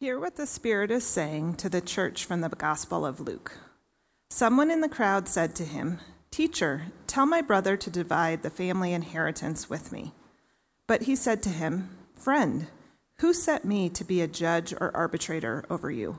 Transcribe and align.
Hear 0.00 0.18
what 0.18 0.36
the 0.36 0.46
Spirit 0.46 0.90
is 0.90 1.04
saying 1.04 1.56
to 1.56 1.68
the 1.68 1.82
church 1.82 2.24
from 2.24 2.40
the 2.40 2.48
Gospel 2.48 3.04
of 3.04 3.20
Luke. 3.20 3.58
Someone 4.30 4.70
in 4.70 4.80
the 4.80 4.88
crowd 4.88 5.28
said 5.28 5.54
to 5.56 5.62
him, 5.62 5.98
Teacher, 6.30 6.84
tell 7.06 7.26
my 7.26 7.42
brother 7.42 7.76
to 7.76 7.90
divide 7.90 8.42
the 8.42 8.48
family 8.48 8.94
inheritance 8.94 9.68
with 9.68 9.92
me. 9.92 10.14
But 10.86 11.02
he 11.02 11.14
said 11.14 11.42
to 11.42 11.50
him, 11.50 11.90
Friend, 12.16 12.68
who 13.18 13.34
set 13.34 13.66
me 13.66 13.90
to 13.90 14.02
be 14.02 14.22
a 14.22 14.26
judge 14.26 14.72
or 14.72 14.90
arbitrator 14.96 15.66
over 15.68 15.90
you? 15.90 16.18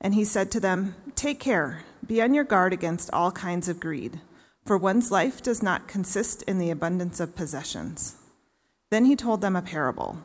And 0.00 0.14
he 0.14 0.24
said 0.24 0.50
to 0.52 0.60
them, 0.60 0.94
Take 1.14 1.38
care, 1.38 1.82
be 2.06 2.22
on 2.22 2.32
your 2.32 2.44
guard 2.44 2.72
against 2.72 3.12
all 3.12 3.30
kinds 3.30 3.68
of 3.68 3.78
greed, 3.78 4.22
for 4.64 4.78
one's 4.78 5.10
life 5.10 5.42
does 5.42 5.62
not 5.62 5.86
consist 5.86 6.40
in 6.44 6.58
the 6.58 6.70
abundance 6.70 7.20
of 7.20 7.36
possessions. 7.36 8.16
Then 8.88 9.04
he 9.04 9.16
told 9.16 9.42
them 9.42 9.54
a 9.54 9.60
parable. 9.60 10.24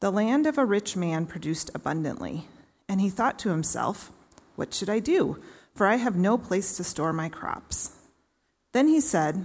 The 0.00 0.12
land 0.12 0.46
of 0.46 0.58
a 0.58 0.64
rich 0.64 0.96
man 0.96 1.26
produced 1.26 1.70
abundantly, 1.74 2.46
and 2.88 3.00
he 3.00 3.10
thought 3.10 3.38
to 3.40 3.50
himself, 3.50 4.12
What 4.54 4.72
should 4.72 4.88
I 4.88 5.00
do? 5.00 5.42
For 5.74 5.86
I 5.86 5.96
have 5.96 6.16
no 6.16 6.38
place 6.38 6.76
to 6.76 6.84
store 6.84 7.12
my 7.12 7.28
crops. 7.28 7.92
Then 8.72 8.86
he 8.86 9.00
said, 9.00 9.44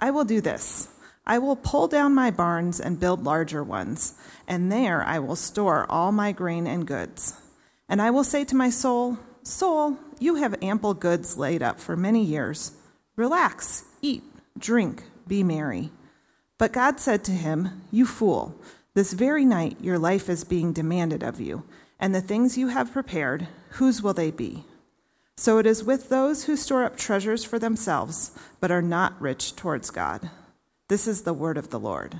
I 0.00 0.10
will 0.10 0.24
do 0.24 0.40
this. 0.40 0.88
I 1.24 1.38
will 1.38 1.54
pull 1.54 1.86
down 1.86 2.14
my 2.14 2.32
barns 2.32 2.80
and 2.80 2.98
build 2.98 3.22
larger 3.22 3.62
ones, 3.62 4.14
and 4.48 4.72
there 4.72 5.04
I 5.04 5.20
will 5.20 5.36
store 5.36 5.86
all 5.88 6.10
my 6.10 6.32
grain 6.32 6.66
and 6.66 6.86
goods. 6.86 7.34
And 7.88 8.02
I 8.02 8.10
will 8.10 8.24
say 8.24 8.44
to 8.46 8.56
my 8.56 8.70
soul, 8.70 9.18
Soul, 9.44 9.98
you 10.18 10.36
have 10.36 10.62
ample 10.62 10.94
goods 10.94 11.36
laid 11.36 11.62
up 11.62 11.78
for 11.78 11.96
many 11.96 12.24
years. 12.24 12.72
Relax, 13.14 13.84
eat, 14.00 14.24
drink, 14.58 15.04
be 15.28 15.44
merry. 15.44 15.90
But 16.58 16.72
God 16.72 16.98
said 16.98 17.22
to 17.24 17.32
him, 17.32 17.82
You 17.92 18.06
fool. 18.06 18.56
This 18.94 19.14
very 19.14 19.44
night 19.44 19.78
your 19.80 19.98
life 19.98 20.28
is 20.28 20.44
being 20.44 20.72
demanded 20.72 21.22
of 21.22 21.40
you, 21.40 21.64
and 21.98 22.14
the 22.14 22.20
things 22.20 22.58
you 22.58 22.68
have 22.68 22.92
prepared, 22.92 23.48
whose 23.70 24.02
will 24.02 24.12
they 24.12 24.30
be? 24.30 24.64
So 25.36 25.58
it 25.58 25.66
is 25.66 25.82
with 25.82 26.10
those 26.10 26.44
who 26.44 26.56
store 26.56 26.84
up 26.84 26.96
treasures 26.96 27.42
for 27.42 27.58
themselves, 27.58 28.32
but 28.60 28.70
are 28.70 28.82
not 28.82 29.20
rich 29.20 29.56
towards 29.56 29.90
God. 29.90 30.30
This 30.88 31.08
is 31.08 31.22
the 31.22 31.32
word 31.32 31.56
of 31.56 31.70
the 31.70 31.80
Lord. 31.80 32.16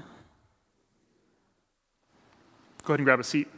Go 2.84 2.94
ahead 2.94 3.00
and 3.00 3.04
grab 3.04 3.20
a 3.20 3.24
seat. 3.24 3.48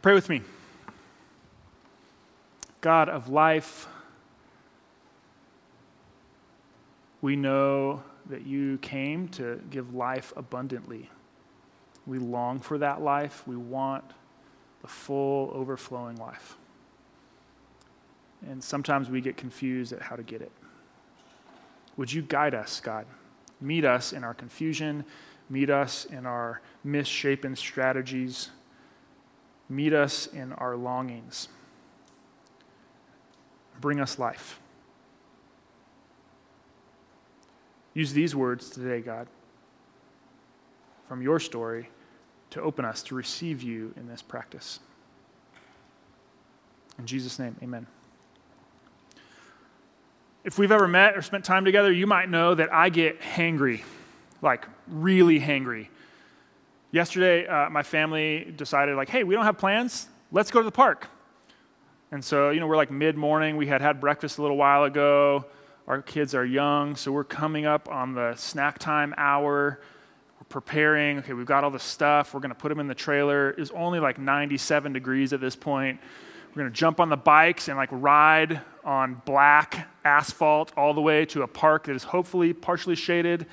Pray 0.00 0.14
with 0.14 0.28
me. 0.28 0.42
God 2.80 3.08
of 3.08 3.28
life, 3.28 3.88
we 7.20 7.34
know 7.34 8.04
that 8.28 8.46
you 8.46 8.78
came 8.78 9.28
to 9.28 9.60
give 9.70 9.94
life 9.94 10.32
abundantly. 10.36 11.10
We 12.06 12.18
long 12.18 12.60
for 12.60 12.78
that 12.78 13.02
life. 13.02 13.46
We 13.46 13.56
want 13.56 14.04
the 14.82 14.88
full, 14.88 15.50
overflowing 15.52 16.16
life. 16.16 16.56
And 18.48 18.62
sometimes 18.62 19.10
we 19.10 19.20
get 19.20 19.36
confused 19.36 19.92
at 19.92 20.02
how 20.02 20.16
to 20.16 20.22
get 20.22 20.42
it. 20.42 20.52
Would 21.96 22.12
you 22.12 22.22
guide 22.22 22.54
us, 22.54 22.80
God? 22.80 23.06
Meet 23.60 23.84
us 23.84 24.12
in 24.12 24.22
our 24.22 24.34
confusion, 24.34 25.04
meet 25.48 25.70
us 25.70 26.04
in 26.04 26.26
our 26.26 26.60
misshapen 26.84 27.56
strategies, 27.56 28.50
meet 29.68 29.94
us 29.94 30.26
in 30.26 30.52
our 30.52 30.76
longings. 30.76 31.48
Bring 33.80 34.00
us 34.00 34.18
life. 34.18 34.60
Use 37.96 38.12
these 38.12 38.36
words 38.36 38.68
today, 38.68 39.00
God, 39.00 39.26
from 41.08 41.22
your 41.22 41.40
story 41.40 41.88
to 42.50 42.60
open 42.60 42.84
us 42.84 43.02
to 43.04 43.14
receive 43.14 43.62
you 43.62 43.94
in 43.96 44.06
this 44.06 44.20
practice. 44.20 44.80
In 46.98 47.06
Jesus' 47.06 47.38
name, 47.38 47.56
amen. 47.62 47.86
If 50.44 50.58
we've 50.58 50.72
ever 50.72 50.86
met 50.86 51.16
or 51.16 51.22
spent 51.22 51.46
time 51.46 51.64
together, 51.64 51.90
you 51.90 52.06
might 52.06 52.28
know 52.28 52.54
that 52.54 52.70
I 52.70 52.90
get 52.90 53.22
hangry, 53.22 53.80
like 54.42 54.66
really 54.86 55.40
hangry. 55.40 55.88
Yesterday, 56.90 57.46
uh, 57.46 57.70
my 57.70 57.82
family 57.82 58.52
decided, 58.54 58.96
like, 58.96 59.08
hey, 59.08 59.24
we 59.24 59.34
don't 59.34 59.46
have 59.46 59.56
plans. 59.56 60.06
Let's 60.30 60.50
go 60.50 60.60
to 60.60 60.66
the 60.66 60.70
park. 60.70 61.08
And 62.12 62.22
so, 62.22 62.50
you 62.50 62.60
know, 62.60 62.66
we're 62.66 62.76
like 62.76 62.90
mid 62.90 63.16
morning. 63.16 63.56
We 63.56 63.68
had 63.68 63.80
had 63.80 64.02
breakfast 64.02 64.36
a 64.36 64.42
little 64.42 64.58
while 64.58 64.84
ago. 64.84 65.46
Our 65.86 66.02
kids 66.02 66.34
are 66.34 66.44
young, 66.44 66.96
so 66.96 67.12
we're 67.12 67.22
coming 67.22 67.64
up 67.64 67.88
on 67.88 68.12
the 68.12 68.34
snack 68.34 68.80
time 68.80 69.14
hour. 69.16 69.80
We're 70.40 70.44
preparing. 70.48 71.20
Okay, 71.20 71.32
we've 71.32 71.46
got 71.46 71.62
all 71.62 71.70
the 71.70 71.78
stuff. 71.78 72.34
We're 72.34 72.40
going 72.40 72.50
to 72.50 72.56
put 72.56 72.70
them 72.70 72.80
in 72.80 72.88
the 72.88 72.94
trailer. 72.94 73.50
It's 73.50 73.70
only 73.70 74.00
like 74.00 74.18
97 74.18 74.92
degrees 74.92 75.32
at 75.32 75.40
this 75.40 75.54
point. 75.54 76.00
We're 76.48 76.62
going 76.62 76.72
to 76.72 76.76
jump 76.76 76.98
on 76.98 77.08
the 77.08 77.16
bikes 77.16 77.68
and 77.68 77.76
like 77.76 77.90
ride 77.92 78.60
on 78.82 79.22
black 79.24 79.88
asphalt 80.04 80.72
all 80.76 80.92
the 80.92 81.00
way 81.00 81.24
to 81.26 81.42
a 81.42 81.46
park 81.46 81.84
that 81.84 81.94
is 81.94 82.02
hopefully 82.02 82.52
partially 82.52 82.96
shaded. 82.96 83.46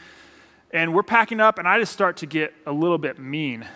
And 0.72 0.91
we're 0.91 1.03
packing 1.03 1.39
up, 1.39 1.59
and 1.59 1.67
I 1.67 1.77
just 1.77 1.93
start 1.93 2.17
to 2.17 2.25
get 2.25 2.55
a 2.66 2.72
little 2.72 2.97
bit 2.97 3.19
mean. 3.19 3.67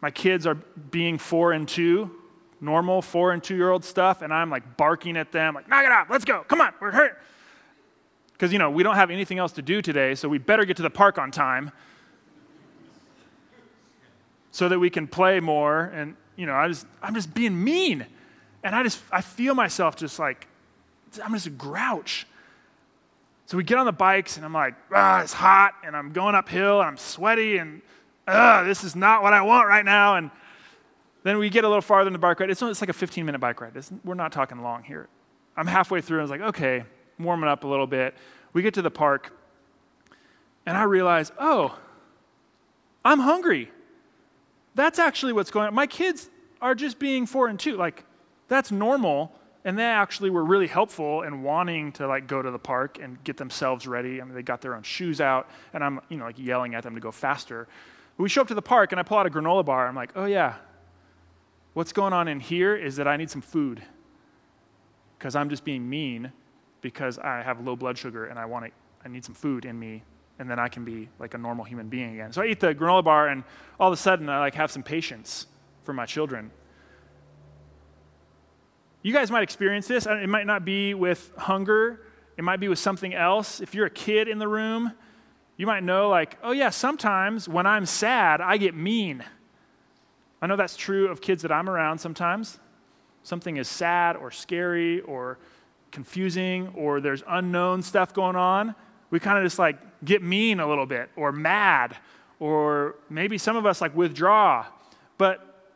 My 0.00 0.12
kids 0.12 0.46
are 0.46 0.54
being 0.54 1.18
four 1.18 1.50
and 1.50 1.66
two, 1.66 2.12
normal 2.60 3.02
four 3.02 3.32
and 3.32 3.42
two 3.42 3.56
year 3.56 3.70
old 3.70 3.84
stuff, 3.84 4.22
and 4.22 4.32
I'm 4.32 4.50
like 4.50 4.76
barking 4.76 5.16
at 5.16 5.32
them, 5.32 5.56
like, 5.56 5.68
knock 5.68 5.84
it 5.84 5.90
off, 5.90 6.08
let's 6.08 6.24
go, 6.24 6.44
come 6.46 6.60
on, 6.60 6.72
we're 6.80 6.92
hurt 6.92 7.20
because, 8.36 8.52
you 8.52 8.58
know, 8.58 8.68
we 8.68 8.82
don't 8.82 8.96
have 8.96 9.10
anything 9.10 9.38
else 9.38 9.52
to 9.52 9.62
do 9.62 9.80
today, 9.80 10.14
so 10.14 10.28
we 10.28 10.36
better 10.36 10.66
get 10.66 10.76
to 10.76 10.82
the 10.82 10.90
park 10.90 11.16
on 11.16 11.30
time 11.30 11.72
so 14.50 14.68
that 14.68 14.78
we 14.78 14.90
can 14.90 15.06
play 15.06 15.40
more. 15.40 15.84
And, 15.84 16.16
you 16.36 16.44
know, 16.44 16.54
I 16.54 16.68
just, 16.68 16.86
I'm 17.02 17.14
just 17.14 17.32
being 17.32 17.64
mean. 17.64 18.04
And 18.62 18.74
I 18.74 18.82
just, 18.82 19.00
I 19.10 19.22
feel 19.22 19.54
myself 19.54 19.96
just 19.96 20.18
like, 20.18 20.48
I'm 21.24 21.32
just 21.32 21.46
a 21.46 21.50
grouch. 21.50 22.26
So 23.46 23.56
we 23.56 23.64
get 23.64 23.78
on 23.78 23.86
the 23.86 23.92
bikes, 23.92 24.36
and 24.36 24.44
I'm 24.44 24.52
like, 24.52 24.74
ah, 24.92 25.22
it's 25.22 25.32
hot, 25.32 25.72
and 25.82 25.96
I'm 25.96 26.12
going 26.12 26.34
uphill, 26.34 26.80
and 26.80 26.88
I'm 26.88 26.98
sweaty, 26.98 27.56
and 27.56 27.80
ah, 28.28 28.64
this 28.66 28.84
is 28.84 28.94
not 28.94 29.22
what 29.22 29.32
I 29.32 29.40
want 29.40 29.66
right 29.66 29.84
now. 29.84 30.16
And 30.16 30.30
then 31.22 31.38
we 31.38 31.48
get 31.48 31.64
a 31.64 31.68
little 31.68 31.80
farther 31.80 32.08
in 32.08 32.12
the 32.12 32.18
bike 32.18 32.38
ride. 32.38 32.50
It's, 32.50 32.60
it's 32.60 32.82
like 32.82 32.90
a 32.90 32.92
15 32.92 33.24
minute 33.24 33.38
bike 33.38 33.62
ride. 33.62 33.74
It's, 33.76 33.90
we're 34.04 34.14
not 34.14 34.30
talking 34.30 34.60
long 34.60 34.82
here. 34.82 35.08
I'm 35.56 35.66
halfway 35.66 36.02
through, 36.02 36.18
and 36.18 36.22
I 36.22 36.24
was 36.24 36.30
like, 36.30 36.48
okay, 36.54 36.84
warming 37.18 37.48
up 37.48 37.64
a 37.64 37.66
little 37.66 37.86
bit. 37.86 38.14
We 38.52 38.62
get 38.62 38.74
to 38.74 38.82
the 38.82 38.90
park, 38.90 39.32
and 40.64 40.76
I 40.76 40.84
realize, 40.84 41.32
oh, 41.38 41.78
I'm 43.04 43.20
hungry. 43.20 43.70
That's 44.74 44.98
actually 44.98 45.32
what's 45.32 45.50
going 45.50 45.68
on. 45.68 45.74
My 45.74 45.86
kids 45.86 46.28
are 46.60 46.74
just 46.74 46.98
being 46.98 47.26
four 47.26 47.48
and 47.48 47.58
two. 47.58 47.76
Like, 47.76 48.04
that's 48.48 48.70
normal. 48.70 49.32
And 49.64 49.76
they 49.76 49.82
actually 49.82 50.30
were 50.30 50.44
really 50.44 50.68
helpful 50.68 51.22
in 51.22 51.42
wanting 51.42 51.90
to 51.92 52.06
like 52.06 52.28
go 52.28 52.40
to 52.40 52.52
the 52.52 52.58
park 52.58 52.98
and 53.02 53.22
get 53.24 53.36
themselves 53.36 53.86
ready. 53.86 54.20
I 54.20 54.24
mean, 54.24 54.34
they 54.34 54.42
got 54.42 54.60
their 54.60 54.76
own 54.76 54.84
shoes 54.84 55.20
out, 55.20 55.50
and 55.72 55.82
I'm, 55.82 56.00
you 56.08 56.18
know, 56.18 56.24
like 56.24 56.38
yelling 56.38 56.76
at 56.76 56.84
them 56.84 56.94
to 56.94 57.00
go 57.00 57.10
faster. 57.10 57.66
We 58.16 58.28
show 58.28 58.42
up 58.42 58.48
to 58.48 58.54
the 58.54 58.62
park, 58.62 58.92
and 58.92 59.00
I 59.00 59.02
pull 59.02 59.18
out 59.18 59.26
a 59.26 59.30
granola 59.30 59.64
bar. 59.64 59.88
I'm 59.88 59.96
like, 59.96 60.12
oh 60.14 60.26
yeah, 60.26 60.54
what's 61.74 61.92
going 61.92 62.12
on 62.12 62.28
in 62.28 62.38
here 62.38 62.76
is 62.76 62.96
that 62.96 63.08
I 63.08 63.16
need 63.16 63.28
some 63.28 63.42
food 63.42 63.82
because 65.18 65.34
I'm 65.34 65.50
just 65.50 65.64
being 65.64 65.88
mean 65.88 66.32
because 66.80 67.18
I 67.18 67.42
have 67.42 67.60
low 67.60 67.76
blood 67.76 67.98
sugar 67.98 68.26
and 68.26 68.38
I 68.38 68.46
want 68.46 68.66
to, 68.66 68.70
I 69.04 69.08
need 69.08 69.24
some 69.24 69.34
food 69.34 69.64
in 69.64 69.78
me 69.78 70.02
and 70.38 70.50
then 70.50 70.58
I 70.58 70.68
can 70.68 70.84
be 70.84 71.08
like 71.18 71.34
a 71.34 71.38
normal 71.38 71.64
human 71.64 71.88
being 71.88 72.14
again. 72.14 72.32
So 72.32 72.42
I 72.42 72.46
eat 72.46 72.60
the 72.60 72.74
granola 72.74 73.04
bar 73.04 73.28
and 73.28 73.44
all 73.80 73.88
of 73.88 73.92
a 73.92 74.00
sudden 74.00 74.28
I 74.28 74.38
like 74.38 74.54
have 74.54 74.70
some 74.70 74.82
patience 74.82 75.46
for 75.84 75.92
my 75.92 76.06
children. 76.06 76.50
You 79.02 79.12
guys 79.12 79.30
might 79.30 79.42
experience 79.42 79.86
this. 79.86 80.06
It 80.06 80.28
might 80.28 80.46
not 80.46 80.64
be 80.64 80.92
with 80.94 81.32
hunger. 81.36 82.00
It 82.36 82.44
might 82.44 82.60
be 82.60 82.68
with 82.68 82.78
something 82.78 83.14
else. 83.14 83.60
If 83.60 83.74
you're 83.74 83.86
a 83.86 83.90
kid 83.90 84.28
in 84.28 84.38
the 84.38 84.48
room, 84.48 84.92
you 85.56 85.66
might 85.66 85.84
know 85.84 86.08
like, 86.08 86.36
oh 86.42 86.52
yeah, 86.52 86.70
sometimes 86.70 87.48
when 87.48 87.66
I'm 87.66 87.86
sad, 87.86 88.40
I 88.40 88.56
get 88.56 88.74
mean. 88.74 89.24
I 90.42 90.46
know 90.46 90.56
that's 90.56 90.76
true 90.76 91.08
of 91.08 91.20
kids 91.20 91.42
that 91.42 91.52
I'm 91.52 91.70
around 91.70 91.98
sometimes. 91.98 92.58
Something 93.22 93.56
is 93.56 93.68
sad 93.68 94.16
or 94.16 94.30
scary 94.30 95.00
or 95.00 95.38
confusing 95.96 96.68
or 96.74 97.00
there's 97.00 97.22
unknown 97.26 97.80
stuff 97.80 98.12
going 98.12 98.36
on, 98.36 98.74
we 99.08 99.18
kind 99.18 99.38
of 99.38 99.44
just 99.44 99.58
like 99.58 99.78
get 100.04 100.22
mean 100.22 100.60
a 100.60 100.68
little 100.68 100.84
bit 100.84 101.08
or 101.16 101.32
mad 101.32 101.96
or 102.38 102.96
maybe 103.08 103.38
some 103.38 103.56
of 103.56 103.64
us 103.64 103.80
like 103.80 103.96
withdraw. 103.96 104.66
But 105.16 105.70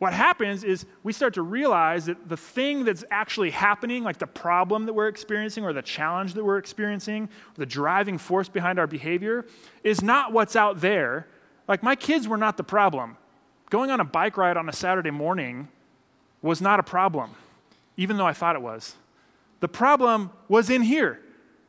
what 0.00 0.12
happens 0.12 0.64
is 0.64 0.84
we 1.04 1.12
start 1.12 1.34
to 1.34 1.42
realize 1.42 2.06
that 2.06 2.28
the 2.28 2.36
thing 2.36 2.84
that's 2.84 3.04
actually 3.08 3.50
happening, 3.50 4.02
like 4.02 4.18
the 4.18 4.26
problem 4.26 4.86
that 4.86 4.94
we're 4.94 5.06
experiencing 5.06 5.64
or 5.64 5.72
the 5.72 5.80
challenge 5.80 6.34
that 6.34 6.44
we're 6.44 6.58
experiencing, 6.58 7.28
the 7.54 7.66
driving 7.66 8.18
force 8.18 8.48
behind 8.48 8.80
our 8.80 8.88
behavior, 8.88 9.46
is 9.84 10.02
not 10.02 10.32
what's 10.32 10.56
out 10.56 10.80
there. 10.80 11.28
Like 11.68 11.84
my 11.84 11.94
kids 11.94 12.26
were 12.26 12.36
not 12.36 12.56
the 12.56 12.64
problem. 12.64 13.16
Going 13.70 13.92
on 13.92 14.00
a 14.00 14.04
bike 14.04 14.36
ride 14.36 14.56
on 14.56 14.68
a 14.68 14.72
Saturday 14.72 15.12
morning 15.12 15.68
was 16.42 16.60
not 16.60 16.80
a 16.80 16.82
problem 16.82 17.30
even 18.02 18.16
though 18.16 18.26
I 18.26 18.32
thought 18.32 18.56
it 18.56 18.62
was. 18.62 18.96
The 19.60 19.68
problem 19.68 20.32
was 20.48 20.68
in 20.70 20.82
here, 20.82 21.20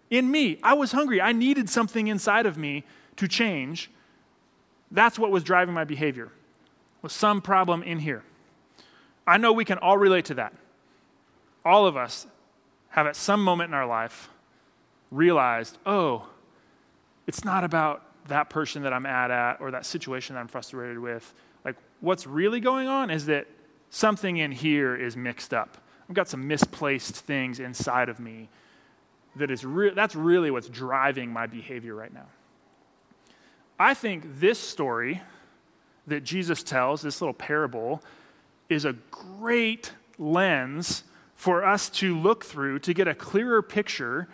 in 0.10 0.32
me. 0.32 0.58
I 0.64 0.74
was 0.74 0.92
hungry. 0.92 1.22
I 1.22 1.32
needed 1.32 1.70
something 1.70 2.08
inside 2.08 2.48
of 2.48 2.58
me 2.58 2.84
to 3.18 3.28
change. 3.28 3.92
That's 4.90 5.20
what 5.20 5.30
was 5.30 5.44
driving 5.44 5.76
my 5.76 5.84
behavior. 5.84 6.32
was 7.04 7.14
some 7.14 7.40
problem 7.40 7.84
in 7.84 8.00
here. 8.00 8.24
I 9.28 9.38
know 9.38 9.54
we 9.54 9.64
can 9.64 9.78
all 9.78 9.98
relate 9.98 10.26
to 10.26 10.34
that. 10.36 10.54
All 11.64 11.86
of 11.86 11.96
us 11.96 12.26
have 12.90 13.06
at 13.06 13.16
some 13.16 13.44
moment 13.44 13.70
in 13.70 13.76
our 13.76 13.86
life 13.86 14.30
realized, 15.12 15.78
oh, 15.86 16.28
it's 17.28 17.46
not 17.46 17.64
about 17.64 18.02
that 18.28 18.50
person 18.50 18.84
that 18.84 18.94
I'm 18.94 19.04
mad 19.04 19.30
at 19.30 19.62
or 19.62 19.70
that 19.72 19.86
situation 19.86 20.34
that 20.34 20.40
I'm 20.40 20.48
frustrated 20.48 20.98
with. 20.98 21.32
Like, 21.64 21.76
what's 22.02 22.26
really 22.26 22.60
going 22.60 22.88
on 22.88 23.12
is 23.12 23.28
that 23.28 23.46
something 23.92 24.38
in 24.38 24.52
here 24.52 24.96
is 24.96 25.16
mixed 25.16 25.54
up. 25.54 25.78
I've 26.08 26.16
got 26.16 26.28
some 26.28 26.48
misplaced 26.48 27.16
things 27.16 27.60
inside 27.60 28.10
of 28.10 28.20
me 28.20 28.50
that 29.36 29.50
is 29.50 29.66
re- 29.66 29.94
that's 29.94 30.16
really 30.16 30.52
what's 30.52 30.70
driving 30.70 31.32
my 31.32 31.48
behavior 31.48 31.96
right 31.96 32.14
now. 32.14 32.28
I 33.80 33.94
think 33.94 34.40
this 34.40 34.60
story 34.60 35.22
that 36.08 36.24
Jesus 36.24 36.64
tells, 36.64 37.02
this 37.02 37.22
little 37.22 37.34
parable, 37.34 38.04
is 38.70 38.86
a 38.86 38.94
great 39.12 39.94
lens 40.18 41.04
for 41.34 41.66
us 41.66 41.90
to 41.90 42.18
look 42.18 42.46
through 42.46 42.80
to 42.80 42.94
get 42.94 43.08
a 43.08 43.16
clearer 43.16 43.62
picture 43.62 44.28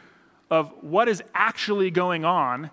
of 0.51 0.71
what 0.81 1.07
is 1.07 1.23
actually 1.33 1.91
going 1.91 2.25
on 2.25 2.69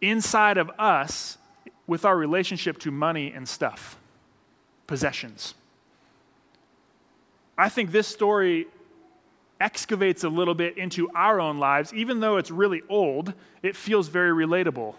inside 0.00 0.58
of 0.58 0.70
us 0.78 1.38
with 1.86 2.04
our 2.04 2.16
relationship 2.16 2.78
to 2.78 2.90
money 2.90 3.32
and 3.32 3.48
stuff, 3.48 3.98
possessions. 4.86 5.54
I 7.62 7.68
think 7.68 7.92
this 7.92 8.08
story 8.08 8.66
excavates 9.60 10.24
a 10.24 10.28
little 10.28 10.54
bit 10.54 10.76
into 10.76 11.08
our 11.14 11.40
own 11.40 11.60
lives. 11.60 11.94
Even 11.94 12.18
though 12.18 12.36
it's 12.36 12.50
really 12.50 12.82
old, 12.88 13.34
it 13.62 13.76
feels 13.76 14.08
very 14.08 14.32
relatable. 14.32 14.96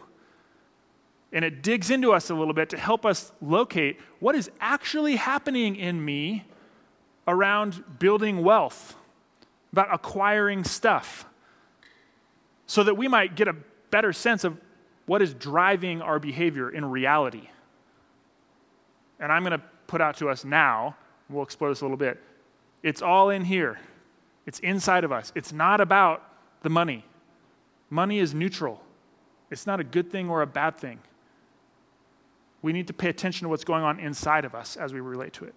And 1.33 1.43
it 1.43 1.61
digs 1.61 1.89
into 1.89 2.13
us 2.13 2.29
a 2.29 2.33
little 2.33 2.53
bit 2.53 2.69
to 2.69 2.77
help 2.77 3.05
us 3.05 3.33
locate 3.41 3.99
what 4.21 4.33
is 4.33 4.49
actually 4.61 5.17
happening 5.17 5.75
in 5.75 6.05
me 6.05 6.45
around 7.27 7.83
building 7.99 8.41
wealth, 8.41 8.95
about 9.73 9.93
acquiring 9.93 10.63
stuff, 10.63 11.25
so 12.65 12.81
that 12.81 12.95
we 12.95 13.09
might 13.09 13.35
get 13.35 13.49
a 13.49 13.57
better 13.91 14.13
sense 14.13 14.45
of 14.45 14.57
what 15.05 15.21
is 15.21 15.33
driving 15.33 16.01
our 16.01 16.17
behavior 16.17 16.69
in 16.69 16.85
reality. 16.85 17.49
And 19.19 19.33
I'm 19.33 19.43
going 19.43 19.59
to 19.59 19.65
put 19.87 19.99
out 19.99 20.15
to 20.19 20.29
us 20.29 20.45
now, 20.45 20.95
we'll 21.29 21.43
explore 21.43 21.69
this 21.69 21.81
a 21.81 21.83
little 21.83 21.97
bit. 21.97 22.21
It's 22.83 23.01
all 23.01 23.29
in 23.29 23.45
here, 23.45 23.79
it's 24.45 24.59
inside 24.59 25.03
of 25.03 25.11
us. 25.11 25.31
It's 25.35 25.53
not 25.53 25.81
about 25.81 26.21
the 26.61 26.69
money. 26.69 27.05
Money 27.89 28.19
is 28.19 28.33
neutral, 28.33 28.81
it's 29.49 29.65
not 29.65 29.79
a 29.79 29.83
good 29.83 30.11
thing 30.11 30.29
or 30.29 30.41
a 30.41 30.47
bad 30.47 30.77
thing. 30.77 30.99
We 32.61 32.71
need 32.71 32.87
to 32.87 32.93
pay 32.93 33.09
attention 33.09 33.45
to 33.45 33.49
what's 33.49 33.65
going 33.65 33.83
on 33.83 33.99
inside 33.99 34.45
of 34.45 34.55
us 34.55 34.77
as 34.77 34.93
we 34.93 35.01
relate 35.01 35.33
to 35.33 35.45
it. 35.45 35.53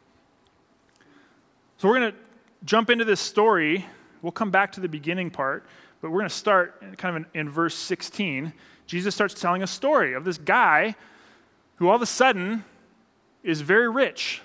So 1.79 1.89
we're 1.89 1.99
going 1.99 2.13
to 2.13 2.19
jump 2.65 2.91
into 2.91 3.05
this 3.05 3.21
story. 3.21 3.87
We'll 4.23 4.33
come 4.33 4.51
back 4.51 4.73
to 4.73 4.81
the 4.81 4.89
beginning 4.89 5.31
part, 5.31 5.67
but 6.01 6.11
we're 6.11 6.19
going 6.19 6.29
to 6.29 6.35
start 6.35 6.99
kind 6.99 7.17
of 7.17 7.27
in, 7.35 7.41
in 7.41 7.49
verse 7.49 7.77
16. 7.77 8.53
Jesus 8.87 9.15
starts 9.15 9.35
telling 9.35 9.63
a 9.63 9.67
story 9.67 10.15
of 10.15 10.25
this 10.25 10.39
guy 10.39 10.97
who 11.77 11.89
all 11.89 11.97
of 11.97 12.03
a 12.03 12.07
sudden 12.07 12.65
is 13.43 13.61
very 13.61 13.89
rich. 13.89 14.43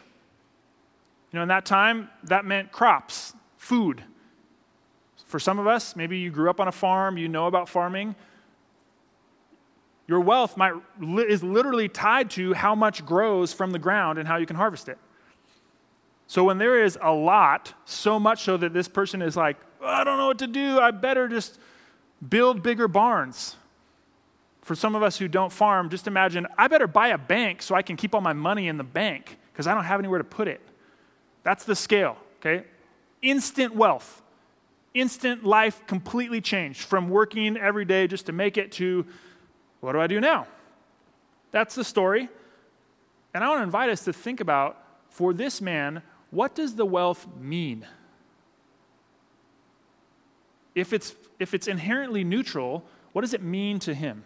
You 1.32 1.38
know, 1.38 1.44
in 1.44 1.48
that 1.50 1.66
time, 1.66 2.10
that 2.24 2.46
meant 2.46 2.72
crops, 2.72 3.34
food. 3.58 4.04
For 5.26 5.40
some 5.40 5.60
of 5.60 5.68
us, 5.68 5.96
maybe 5.96 6.18
you 6.18 6.30
grew 6.30 6.50
up 6.50 6.60
on 6.60 6.68
a 6.68 6.72
farm, 6.72 7.18
you 7.18 7.30
know 7.30 7.48
about 7.48 7.70
farming. 7.70 8.16
Your 10.08 10.20
wealth 10.20 10.58
might, 10.58 10.74
is 11.30 11.42
literally 11.42 11.88
tied 11.88 12.32
to 12.32 12.54
how 12.54 12.76
much 12.76 13.06
grows 13.06 13.54
from 13.54 13.72
the 13.72 13.80
ground 13.80 14.18
and 14.18 14.28
how 14.28 14.38
you 14.38 14.46
can 14.46 14.58
harvest 14.58 14.90
it. 14.90 14.98
So 16.28 16.44
when 16.44 16.58
there 16.58 16.84
is 16.84 16.98
a 17.02 17.14
lot, 17.14 17.74
so 17.86 18.20
much 18.20 18.44
so 18.44 18.58
that 18.58 18.74
this 18.74 18.88
person 18.88 19.22
is 19.22 19.38
like, 19.38 19.58
I 19.82 20.04
don't 20.04 20.18
know 20.18 20.28
what 20.28 20.40
to 20.40 20.48
do, 20.48 20.80
I 20.80 20.92
better 20.92 21.28
just 21.28 21.60
build 22.28 22.62
bigger 22.62 22.88
barns 22.88 23.56
for 24.62 24.76
some 24.76 24.96
of 24.96 25.04
us 25.04 25.18
who 25.18 25.28
don't 25.28 25.52
farm, 25.52 25.90
just 25.90 26.08
imagine 26.08 26.48
I 26.58 26.68
better 26.68 26.88
buy 26.88 27.10
a 27.10 27.18
bank 27.18 27.62
so 27.62 27.76
I 27.76 27.82
can 27.82 27.98
keep 27.98 28.14
all 28.14 28.22
my 28.22 28.34
money 28.34 28.68
in 28.68 28.78
the 28.78 28.84
bank 28.84 29.38
because 29.52 29.68
I 29.68 29.74
don't 29.74 29.84
have 29.84 30.00
anywhere 30.00 30.20
to 30.20 30.24
put 30.24 30.48
it. 30.48 30.62
That's 31.44 31.64
the 31.64 31.76
scale, 31.76 32.18
okay? 32.40 32.66
Instant 33.22 33.76
wealth, 33.76 34.22
instant 34.94 35.44
life 35.44 35.86
completely 35.88 36.42
changed 36.42 36.82
from 36.82 37.10
working 37.10 37.58
every 37.58 37.86
day 37.86 38.08
just 38.08 38.28
to 38.28 38.32
make 38.32 38.58
it 38.58 38.72
to 38.74 39.06
what 39.80 39.94
do 39.94 40.00
I 40.00 40.08
do 40.08 40.20
now? 40.20 40.48
That's 41.52 41.76
the 41.76 41.84
story. 41.84 42.30
And 43.34 43.44
I 43.44 43.50
want 43.50 43.60
to 43.60 43.64
invite 43.64 43.90
us 43.90 44.04
to 44.06 44.14
think 44.14 44.40
about 44.40 44.78
for 45.10 45.34
this 45.34 45.62
man, 45.62 46.02
what 46.30 46.56
does 46.56 46.76
the 46.76 46.86
wealth 46.86 47.28
mean? 47.40 47.86
If 50.76 50.94
it's, 50.94 51.14
if 51.40 51.54
it's 51.54 51.68
inherently 51.68 52.24
neutral, 52.24 52.86
what 53.12 53.22
does 53.22 53.34
it 53.34 53.42
mean 53.42 53.80
to 53.80 53.94
him? 53.94 54.24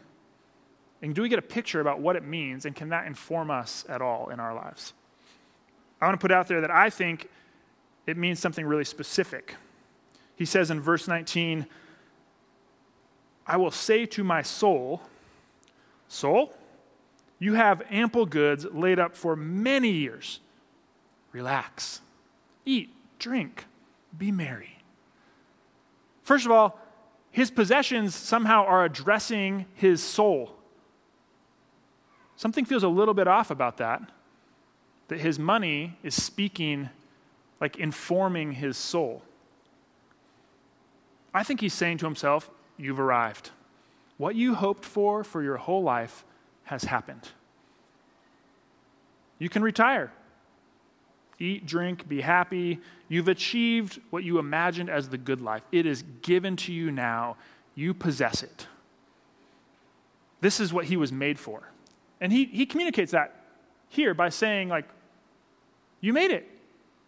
And 1.01 1.15
do 1.15 1.21
we 1.21 1.29
get 1.29 1.39
a 1.39 1.44
picture 1.44 1.81
about 1.81 2.00
what 2.00 2.15
it 2.15 2.23
means, 2.23 2.65
and 2.65 2.75
can 2.75 2.89
that 2.89 3.07
inform 3.07 3.50
us 3.50 3.85
at 3.89 4.01
all 4.01 4.29
in 4.29 4.39
our 4.39 4.53
lives? 4.53 4.94
I 6.05 6.07
want 6.09 6.21
to 6.21 6.23
put 6.23 6.31
out 6.31 6.47
there 6.47 6.61
that 6.61 6.69
I 6.69 6.91
think 6.91 7.27
it 8.05 8.15
means 8.15 8.39
something 8.39 8.63
really 8.63 8.85
specific. 8.85 9.55
He 10.35 10.45
says 10.45 10.69
in 10.69 10.79
verse 10.79 11.07
19, 11.07 11.65
I 13.47 13.57
will 13.57 13.71
say 13.71 14.05
to 14.05 14.23
my 14.23 14.43
soul, 14.43 15.01
Soul, 16.07 16.53
you 17.39 17.55
have 17.55 17.81
ample 17.89 18.27
goods 18.27 18.67
laid 18.71 18.99
up 18.99 19.15
for 19.15 19.35
many 19.35 19.89
years. 19.89 20.41
Relax, 21.31 22.01
eat, 22.65 22.93
drink, 23.17 23.65
be 24.15 24.31
merry. 24.31 24.77
First 26.21 26.45
of 26.45 26.51
all, 26.51 26.79
his 27.31 27.49
possessions 27.49 28.13
somehow 28.13 28.63
are 28.63 28.85
addressing 28.85 29.65
his 29.73 30.03
soul. 30.03 30.55
Something 32.35 32.63
feels 32.63 32.83
a 32.83 32.89
little 32.89 33.15
bit 33.15 33.27
off 33.27 33.49
about 33.49 33.77
that. 33.77 34.03
That 35.07 35.19
his 35.19 35.37
money 35.37 35.97
is 36.03 36.21
speaking, 36.21 36.89
like 37.61 37.77
informing 37.77 38.53
his 38.53 38.77
soul. 38.77 39.21
I 41.33 41.43
think 41.43 41.61
he's 41.61 41.73
saying 41.73 41.99
to 41.99 42.05
himself, 42.05 42.49
You've 42.77 42.99
arrived. 42.99 43.51
What 44.17 44.35
you 44.35 44.55
hoped 44.55 44.85
for 44.85 45.23
for 45.23 45.41
your 45.41 45.57
whole 45.57 45.83
life 45.83 46.25
has 46.63 46.85
happened. 46.85 47.29
You 49.39 49.49
can 49.49 49.61
retire. 49.61 50.11
Eat, 51.39 51.65
drink, 51.65 52.07
be 52.07 52.21
happy. 52.21 52.79
You've 53.09 53.27
achieved 53.27 54.00
what 54.09 54.24
you 54.24 54.39
imagined 54.39 54.89
as 54.89 55.09
the 55.09 55.17
good 55.17 55.41
life. 55.41 55.63
It 55.71 55.85
is 55.85 56.03
given 56.21 56.55
to 56.57 56.74
you 56.74 56.91
now. 56.91 57.35
You 57.75 57.93
possess 57.93 58.41
it. 58.41 58.67
This 60.39 60.59
is 60.59 60.71
what 60.71 60.85
he 60.85 60.95
was 60.95 61.12
made 61.12 61.38
for. 61.38 61.63
And 62.21 62.31
he, 62.31 62.45
he 62.45 62.65
communicates 62.65 63.12
that 63.12 63.44
here 63.89 64.13
by 64.13 64.30
saying, 64.30 64.70
like, 64.70 64.88
you 66.01 66.13
made 66.13 66.32
it. 66.32 66.48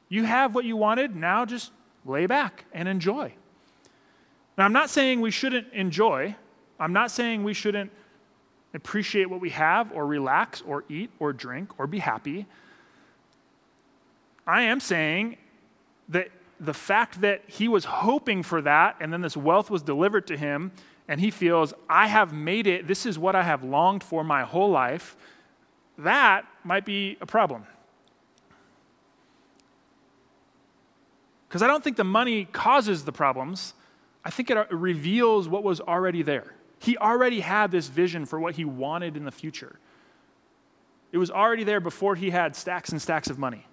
You 0.10 0.24
have 0.24 0.56
what 0.56 0.66
you 0.66 0.78
wanted. 0.78 1.16
Now 1.16 1.46
just 1.46 1.72
lay 2.06 2.26
back 2.26 2.66
and 2.74 2.88
enjoy. 2.88 3.34
Now, 4.58 4.66
I'm 4.66 4.74
not 4.74 4.90
saying 4.90 5.22
we 5.22 5.32
shouldn't 5.32 5.72
enjoy. 5.74 6.36
I'm 6.80 6.94
not 6.94 7.12
saying 7.12 7.44
we 7.44 7.54
shouldn't 7.54 7.92
appreciate 8.74 9.30
what 9.30 9.40
we 9.40 9.50
have 9.52 9.92
or 9.92 10.06
relax 10.06 10.62
or 10.66 10.84
eat 10.90 11.10
or 11.20 11.34
drink 11.34 11.80
or 11.80 11.88
be 11.88 12.00
happy. 12.00 12.46
I 14.46 14.64
am 14.64 14.80
saying 14.80 15.38
that 16.10 16.30
the 16.60 16.74
fact 16.74 17.22
that 17.22 17.44
he 17.48 17.68
was 17.68 17.86
hoping 17.86 18.42
for 18.44 18.62
that 18.62 18.96
and 19.00 19.12
then 19.12 19.22
this 19.22 19.38
wealth 19.38 19.70
was 19.70 19.84
delivered 19.84 20.26
to 20.28 20.38
him 20.38 20.72
and 21.08 21.22
he 21.22 21.32
feels, 21.32 21.74
I 21.90 22.08
have 22.08 22.34
made 22.34 22.68
it, 22.68 22.88
this 22.88 23.06
is 23.06 23.20
what 23.20 23.36
I 23.36 23.44
have 23.44 23.64
longed 23.64 24.04
for 24.04 24.24
my 24.24 24.44
whole 24.44 24.70
life, 24.70 25.16
that 25.98 26.46
might 26.68 26.86
be 26.86 27.18
a 27.22 27.26
problem. 27.26 27.66
Because 31.48 31.62
I 31.62 31.68
don't 31.68 31.84
think 31.84 31.98
the 31.98 32.04
money 32.04 32.46
causes 32.46 33.06
the 33.06 33.12
problems, 33.12 33.74
I 34.26 34.30
think 34.30 34.52
it 34.52 34.58
uh, 34.58 34.66
reveals 34.70 35.48
what 35.48 35.64
was 35.64 35.80
already 35.80 36.22
there. 36.22 36.54
He 36.80 36.98
already 36.98 37.40
had 37.40 37.72
this 37.72 37.88
vision 37.88 38.26
for 38.26 38.40
what 38.40 38.56
he 38.56 38.66
wanted 38.66 39.16
in 39.16 39.24
the 39.24 39.32
future. 39.32 39.80
It 41.12 41.18
was 41.18 41.32
already 41.32 41.64
there 41.64 41.80
before 41.80 42.16
he 42.16 42.30
had 42.30 42.56
stacks 42.56 42.90
and 42.90 43.02
stacks 43.02 43.30
of 43.30 43.40
money. 43.40 43.66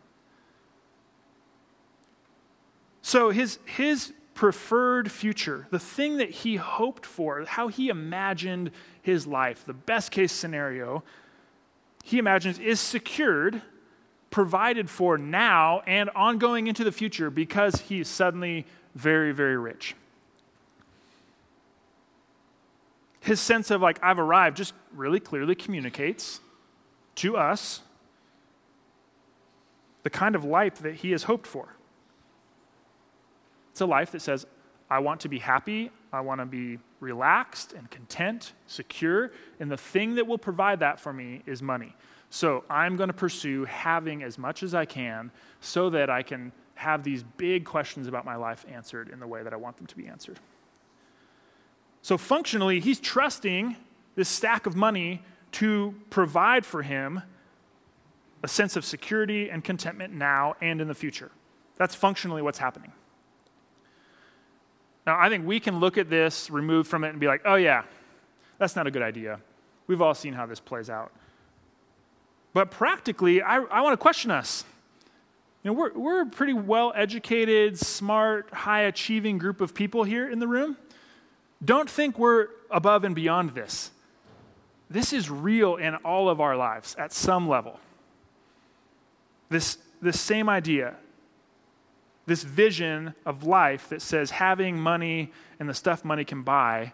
So 3.03 3.31
his, 3.31 3.59
his 3.67 4.13
preferred 4.35 5.11
future, 5.11 5.67
the 5.71 5.79
thing 5.79 6.19
that 6.19 6.31
he 6.31 6.57
hoped 6.57 7.05
for, 7.05 7.45
how 7.45 7.69
he 7.69 7.89
imagined 7.89 8.71
his 9.03 9.27
life, 9.27 9.65
the 9.67 9.75
best 9.75 10.11
case 10.11 10.33
scenario, 10.33 11.03
he 12.07 12.19
imagines 12.19 12.59
is 12.59 12.81
secured, 12.81 13.63
provided 14.31 14.91
for 14.91 15.17
now, 15.17 15.81
and 15.87 16.11
ongoing 16.11 16.67
into 16.67 16.85
the 16.85 16.93
future 16.93 17.31
because 17.31 17.81
he's 17.81 18.09
suddenly 18.09 18.67
very, 18.95 19.33
very 19.33 19.57
rich. 19.57 19.97
His 23.21 23.41
sense 23.41 23.71
of, 23.71 23.81
like, 23.81 23.99
I've 24.03 24.19
arrived 24.19 24.59
just 24.59 24.75
really 24.93 25.19
clearly 25.19 25.55
communicates 25.55 26.41
to 27.17 27.39
us 27.39 27.81
the 30.03 30.11
kind 30.11 30.37
of 30.37 30.45
life 30.45 30.75
that 30.81 30.97
he 30.97 31.13
has 31.13 31.23
hoped 31.23 31.47
for. 31.47 31.75
It's 33.73 33.81
a 33.81 33.87
life 33.87 34.13
that 34.13 34.21
says, 34.21 34.47
I 34.91 34.99
want 34.99 35.23
to 35.23 35.31
be 35.31 35.39
happy, 35.39 35.91
I 36.15 36.21
want 36.21 36.41
to 36.41 36.47
be 36.47 36.79
relaxed 37.01 37.73
and 37.73 37.91
content, 37.91 38.53
secure, 38.67 39.33
and 39.61 39.71
the 39.71 39.77
thing 39.77 40.15
that 40.15 40.27
will 40.27 40.39
provide 40.39 40.81
that 40.81 40.99
for 41.01 41.13
me 41.13 41.43
is 41.47 41.63
money. 41.63 41.95
So 42.31 42.65
I'm 42.71 42.97
going 42.97 43.09
to 43.09 43.15
pursue 43.15 43.65
having 43.65 44.23
as 44.23 44.39
much 44.39 44.63
as 44.63 44.75
I 44.75 44.85
can 44.85 45.31
so 45.61 45.91
that 45.91 46.11
I 46.11 46.23
can 46.23 46.53
have 46.75 47.05
these 47.05 47.23
big 47.37 47.65
questions 47.65 48.09
about 48.09 48.25
my 48.25 48.37
life 48.37 48.65
answered 48.69 49.09
in 49.09 49.21
the 49.21 49.27
way 49.27 49.43
that 49.43 49.53
I 49.53 49.57
want 49.57 49.77
them 49.77 49.87
to 49.87 49.97
be 49.97 50.07
answered. 50.07 50.41
So 52.03 52.19
functionally, 52.19 52.81
he's 52.81 53.01
trusting 53.01 53.77
this 54.15 54.29
stack 54.29 54.67
of 54.67 54.77
money 54.77 55.23
to 55.53 55.95
provide 56.11 56.67
for 56.67 56.83
him 56.83 57.23
a 58.43 58.49
sense 58.49 58.77
of 58.77 58.85
security 58.85 59.49
and 59.49 59.65
contentment 59.65 60.13
now 60.13 60.57
and 60.61 60.81
in 60.81 60.89
the 60.89 60.95
future. 60.95 61.31
That's 61.77 61.95
functionally 61.95 62.43
what's 62.43 62.59
happening. 62.59 62.93
Now, 65.07 65.19
I 65.19 65.29
think 65.29 65.47
we 65.47 65.61
can 65.61 65.81
look 65.81 65.99
at 65.99 66.09
this, 66.09 66.51
remove 66.51 66.87
from 66.87 67.05
it, 67.05 67.11
and 67.11 67.21
be 67.21 67.27
like, 67.27 67.43
oh, 67.45 67.57
yeah, 67.57 67.83
that's 68.59 68.75
not 68.75 68.87
a 68.87 68.91
good 68.91 69.03
idea. 69.03 69.41
We've 69.87 70.01
all 70.01 70.15
seen 70.15 70.33
how 70.33 70.47
this 70.47 70.61
plays 70.61 70.89
out. 70.89 71.13
But 72.55 72.71
practically, 72.71 73.43
I, 73.43 73.57
I 73.57 73.83
want 73.83 73.93
to 73.93 73.99
question 73.99 74.31
us. 74.31 74.65
You 75.63 75.71
know, 75.71 75.79
we're, 75.79 75.93
we're 75.93 76.23
a 76.23 76.27
pretty 76.27 76.53
well 76.53 76.93
educated, 76.95 77.79
smart, 77.79 78.49
high 78.53 78.83
achieving 78.83 79.39
group 79.39 79.61
of 79.61 79.75
people 79.75 80.05
here 80.05 80.31
in 80.31 80.39
the 80.39 80.47
room. 80.47 80.77
Don't 81.65 81.89
think 81.89 82.19
we're 82.19 82.49
above 82.71 83.05
and 83.05 83.15
beyond 83.15 83.51
this. 83.51 83.91
This 84.91 85.13
is 85.13 85.31
real 85.31 85.77
in 85.77 85.97
all 85.97 86.29
of 86.29 86.41
our 86.41 86.57
lives 86.57 86.95
at 86.99 87.13
some 87.13 87.49
level. 87.49 87.81
This, 89.49 89.79
this 90.01 90.21
same 90.21 90.49
idea, 90.49 90.97
this 92.27 92.43
vision 92.43 93.15
of 93.27 93.45
life 93.45 93.89
that 93.89 94.01
says 94.01 94.31
having 94.31 94.79
money 94.79 95.31
and 95.61 95.69
the 95.69 95.75
stuff 95.75 96.05
money 96.05 96.25
can 96.25 96.43
buy 96.43 96.93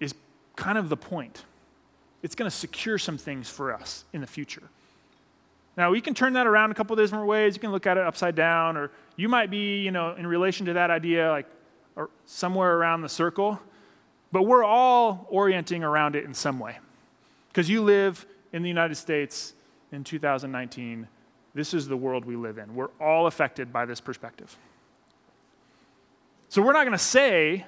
is 0.00 0.14
kind 0.56 0.78
of 0.78 0.88
the 0.88 0.96
point. 0.96 1.44
It's 2.22 2.34
going 2.34 2.50
to 2.50 2.56
secure 2.56 2.98
some 2.98 3.18
things 3.18 3.48
for 3.48 3.72
us 3.72 4.04
in 4.12 4.20
the 4.20 4.26
future. 4.26 4.62
Now, 5.76 5.90
we 5.90 6.00
can 6.00 6.14
turn 6.14 6.32
that 6.32 6.46
around 6.46 6.70
a 6.70 6.74
couple 6.74 6.98
of 6.98 7.04
different 7.04 7.26
ways. 7.26 7.54
You 7.54 7.60
can 7.60 7.70
look 7.70 7.86
at 7.86 7.98
it 7.98 8.02
upside 8.02 8.34
down, 8.34 8.78
or 8.78 8.90
you 9.16 9.28
might 9.28 9.50
be, 9.50 9.82
you 9.82 9.90
know, 9.90 10.14
in 10.14 10.26
relation 10.26 10.66
to 10.66 10.72
that 10.72 10.90
idea, 10.90 11.30
like 11.30 11.46
somewhere 12.24 12.76
around 12.76 13.02
the 13.02 13.08
circle. 13.10 13.60
But 14.32 14.44
we're 14.44 14.64
all 14.64 15.26
orienting 15.30 15.84
around 15.84 16.16
it 16.16 16.24
in 16.24 16.32
some 16.32 16.58
way. 16.58 16.78
Because 17.48 17.68
you 17.68 17.82
live 17.82 18.26
in 18.52 18.62
the 18.62 18.68
United 18.68 18.94
States 18.94 19.52
in 19.92 20.02
2019. 20.02 21.08
This 21.56 21.72
is 21.72 21.88
the 21.88 21.96
world 21.96 22.26
we 22.26 22.36
live 22.36 22.58
in. 22.58 22.74
We're 22.74 22.90
all 23.00 23.26
affected 23.26 23.72
by 23.72 23.86
this 23.86 23.98
perspective. 23.98 24.58
So 26.50 26.60
we're 26.60 26.74
not 26.74 26.82
going 26.82 26.92
to 26.92 26.98
say 26.98 27.64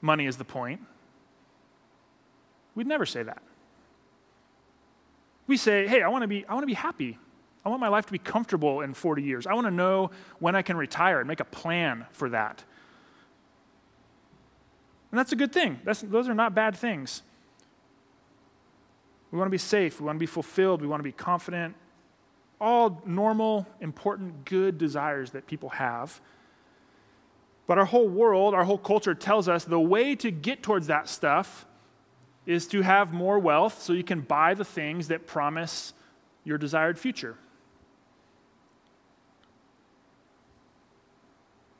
money 0.00 0.24
is 0.24 0.38
the 0.38 0.46
point. 0.46 0.80
We'd 2.74 2.86
never 2.86 3.04
say 3.04 3.22
that. 3.22 3.42
We 5.46 5.58
say, 5.58 5.86
hey, 5.86 6.00
I 6.00 6.08
want 6.08 6.22
to 6.22 6.26
be, 6.26 6.46
I 6.46 6.54
want 6.54 6.62
to 6.62 6.66
be 6.66 6.72
happy. 6.72 7.18
I 7.66 7.68
want 7.68 7.82
my 7.82 7.88
life 7.88 8.06
to 8.06 8.12
be 8.12 8.18
comfortable 8.18 8.80
in 8.80 8.94
40 8.94 9.22
years. 9.22 9.46
I 9.46 9.52
want 9.52 9.66
to 9.66 9.70
know 9.70 10.10
when 10.38 10.56
I 10.56 10.62
can 10.62 10.78
retire 10.78 11.18
and 11.18 11.28
make 11.28 11.40
a 11.40 11.44
plan 11.44 12.06
for 12.12 12.30
that. 12.30 12.64
And 15.10 15.18
that's 15.18 15.32
a 15.32 15.36
good 15.36 15.52
thing. 15.52 15.80
That's, 15.84 16.00
those 16.00 16.30
are 16.30 16.34
not 16.34 16.54
bad 16.54 16.76
things. 16.76 17.20
We 19.30 19.36
want 19.36 19.48
to 19.48 19.52
be 19.52 19.58
safe. 19.58 20.00
We 20.00 20.06
want 20.06 20.16
to 20.16 20.20
be 20.20 20.24
fulfilled. 20.24 20.80
We 20.80 20.88
want 20.88 21.00
to 21.00 21.04
be 21.04 21.12
confident. 21.12 21.74
All 22.60 23.02
normal, 23.04 23.66
important, 23.80 24.44
good 24.44 24.78
desires 24.78 25.32
that 25.32 25.46
people 25.46 25.70
have. 25.70 26.20
But 27.66 27.78
our 27.78 27.84
whole 27.84 28.08
world, 28.08 28.54
our 28.54 28.64
whole 28.64 28.78
culture 28.78 29.14
tells 29.14 29.48
us 29.48 29.64
the 29.64 29.80
way 29.80 30.14
to 30.16 30.30
get 30.30 30.62
towards 30.62 30.86
that 30.86 31.08
stuff 31.08 31.66
is 32.46 32.66
to 32.68 32.82
have 32.82 33.12
more 33.12 33.38
wealth 33.38 33.82
so 33.82 33.92
you 33.92 34.04
can 34.04 34.20
buy 34.20 34.54
the 34.54 34.64
things 34.64 35.08
that 35.08 35.26
promise 35.26 35.94
your 36.44 36.58
desired 36.58 36.98
future. 36.98 37.36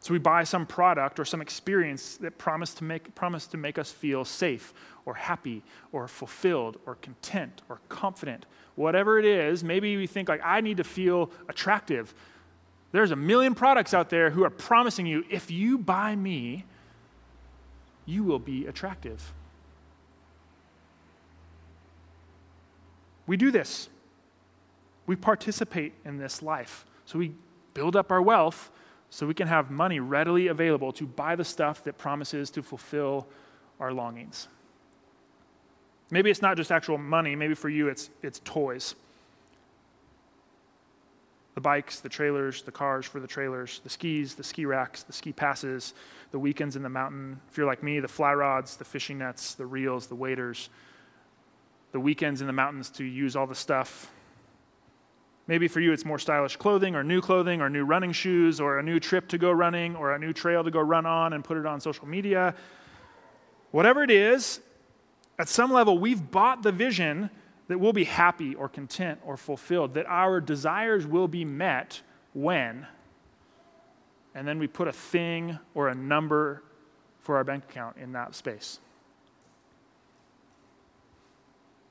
So 0.00 0.12
we 0.12 0.18
buy 0.18 0.44
some 0.44 0.66
product 0.66 1.18
or 1.18 1.24
some 1.24 1.40
experience 1.40 2.18
that 2.18 2.36
promise 2.36 2.74
to 2.74 2.84
make, 2.84 3.14
promise 3.14 3.46
to 3.46 3.56
make 3.56 3.78
us 3.78 3.90
feel 3.90 4.24
safe 4.26 4.74
or 5.06 5.14
happy 5.14 5.62
or 5.92 6.08
fulfilled 6.08 6.78
or 6.84 6.96
content 6.96 7.62
or 7.70 7.80
confident. 7.88 8.44
Whatever 8.76 9.18
it 9.18 9.24
is, 9.24 9.62
maybe 9.62 9.96
we 9.96 10.06
think 10.06 10.28
like 10.28 10.40
I 10.44 10.60
need 10.60 10.78
to 10.78 10.84
feel 10.84 11.30
attractive. 11.48 12.14
There's 12.92 13.10
a 13.10 13.16
million 13.16 13.54
products 13.54 13.94
out 13.94 14.10
there 14.10 14.30
who 14.30 14.44
are 14.44 14.50
promising 14.50 15.06
you 15.06 15.24
if 15.30 15.50
you 15.50 15.78
buy 15.78 16.14
me, 16.14 16.64
you 18.06 18.22
will 18.24 18.38
be 18.38 18.66
attractive. 18.66 19.32
We 23.26 23.36
do 23.36 23.50
this. 23.50 23.88
We 25.06 25.16
participate 25.16 25.94
in 26.04 26.18
this 26.18 26.42
life. 26.42 26.84
So 27.04 27.18
we 27.18 27.32
build 27.72 27.96
up 27.96 28.10
our 28.10 28.22
wealth 28.22 28.70
so 29.10 29.26
we 29.26 29.34
can 29.34 29.48
have 29.48 29.70
money 29.70 30.00
readily 30.00 30.48
available 30.48 30.92
to 30.92 31.06
buy 31.06 31.36
the 31.36 31.44
stuff 31.44 31.84
that 31.84 31.98
promises 31.98 32.50
to 32.50 32.62
fulfill 32.62 33.26
our 33.80 33.92
longings. 33.92 34.48
Maybe 36.10 36.30
it's 36.30 36.42
not 36.42 36.56
just 36.56 36.70
actual 36.70 36.98
money, 36.98 37.34
maybe 37.34 37.54
for 37.54 37.68
you 37.68 37.88
it's, 37.88 38.10
it's 38.22 38.40
toys. 38.44 38.94
The 41.54 41.60
bikes, 41.60 42.00
the 42.00 42.08
trailers, 42.08 42.62
the 42.62 42.72
cars 42.72 43.06
for 43.06 43.20
the 43.20 43.26
trailers, 43.26 43.80
the 43.84 43.90
skis, 43.90 44.34
the 44.34 44.42
ski 44.42 44.66
racks, 44.66 45.02
the 45.04 45.12
ski 45.12 45.32
passes, 45.32 45.94
the 46.32 46.38
weekends 46.38 46.76
in 46.76 46.82
the 46.82 46.88
mountain. 46.88 47.40
If 47.48 47.56
you're 47.56 47.66
like 47.66 47.82
me, 47.82 48.00
the 48.00 48.08
fly 48.08 48.34
rods, 48.34 48.76
the 48.76 48.84
fishing 48.84 49.18
nets, 49.18 49.54
the 49.54 49.66
reels, 49.66 50.08
the 50.08 50.16
waders, 50.16 50.68
the 51.92 52.00
weekends 52.00 52.40
in 52.40 52.48
the 52.48 52.52
mountains 52.52 52.90
to 52.90 53.04
use 53.04 53.36
all 53.36 53.46
the 53.46 53.54
stuff 53.54 54.10
Maybe 55.46 55.68
for 55.68 55.80
you, 55.80 55.92
it's 55.92 56.06
more 56.06 56.18
stylish 56.18 56.56
clothing 56.56 56.94
or 56.94 57.04
new 57.04 57.20
clothing 57.20 57.60
or 57.60 57.68
new 57.68 57.84
running 57.84 58.12
shoes 58.12 58.60
or 58.60 58.78
a 58.78 58.82
new 58.82 58.98
trip 58.98 59.28
to 59.28 59.38
go 59.38 59.52
running 59.52 59.94
or 59.94 60.12
a 60.12 60.18
new 60.18 60.32
trail 60.32 60.64
to 60.64 60.70
go 60.70 60.80
run 60.80 61.04
on 61.04 61.34
and 61.34 61.44
put 61.44 61.58
it 61.58 61.66
on 61.66 61.80
social 61.80 62.06
media. 62.06 62.54
Whatever 63.70 64.02
it 64.02 64.10
is, 64.10 64.60
at 65.38 65.48
some 65.48 65.72
level, 65.72 65.98
we've 65.98 66.30
bought 66.30 66.62
the 66.62 66.72
vision 66.72 67.30
that 67.68 67.78
we'll 67.78 67.92
be 67.92 68.04
happy 68.04 68.54
or 68.54 68.68
content 68.68 69.18
or 69.24 69.36
fulfilled, 69.36 69.94
that 69.94 70.06
our 70.06 70.40
desires 70.40 71.06
will 71.06 71.28
be 71.28 71.44
met 71.44 72.02
when. 72.34 72.86
And 74.34 74.46
then 74.46 74.58
we 74.58 74.66
put 74.66 74.86
a 74.86 74.92
thing 74.92 75.58
or 75.74 75.88
a 75.88 75.94
number 75.94 76.62
for 77.20 77.36
our 77.36 77.44
bank 77.44 77.64
account 77.64 77.96
in 77.96 78.12
that 78.12 78.34
space. 78.34 78.80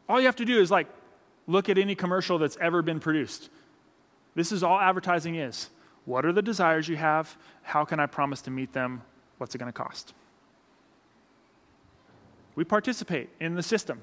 All 0.08 0.20
you 0.20 0.28
have 0.28 0.36
to 0.36 0.46
do 0.46 0.60
is 0.60 0.70
like 0.70 0.88
Look 1.48 1.70
at 1.70 1.78
any 1.78 1.96
commercial 1.96 2.38
that's 2.38 2.58
ever 2.62 2.82
been 2.82 3.00
produced. 3.00 3.50
This 4.36 4.52
is 4.52 4.64
all 4.64 4.80
advertising 4.80 5.36
is. 5.36 5.70
What 6.06 6.26
are 6.26 6.34
the 6.34 6.42
desires 6.42 6.88
you 6.88 6.96
have? 6.96 7.38
How 7.62 7.86
can 7.86 8.00
I 8.00 8.06
promise 8.06 8.42
to 8.44 8.52
meet 8.52 8.74
them? 8.74 9.02
What's 9.38 9.54
it 9.56 9.58
going 9.58 9.72
to 9.72 9.78
cost? 9.78 10.14
We 12.55 12.63
participate 12.63 13.29
in 13.39 13.55
the 13.55 13.63
system. 13.63 14.01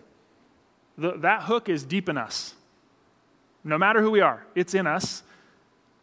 The, 0.99 1.13
that 1.19 1.45
hook 1.45 1.69
is 1.69 1.85
deep 1.85 2.09
in 2.09 2.19
us. 2.19 2.55
No 3.63 3.79
matter 3.79 4.01
who 4.01 4.11
we 4.11 4.21
are, 4.21 4.45
it's 4.55 4.75
in 4.75 4.87
us. 4.87 5.23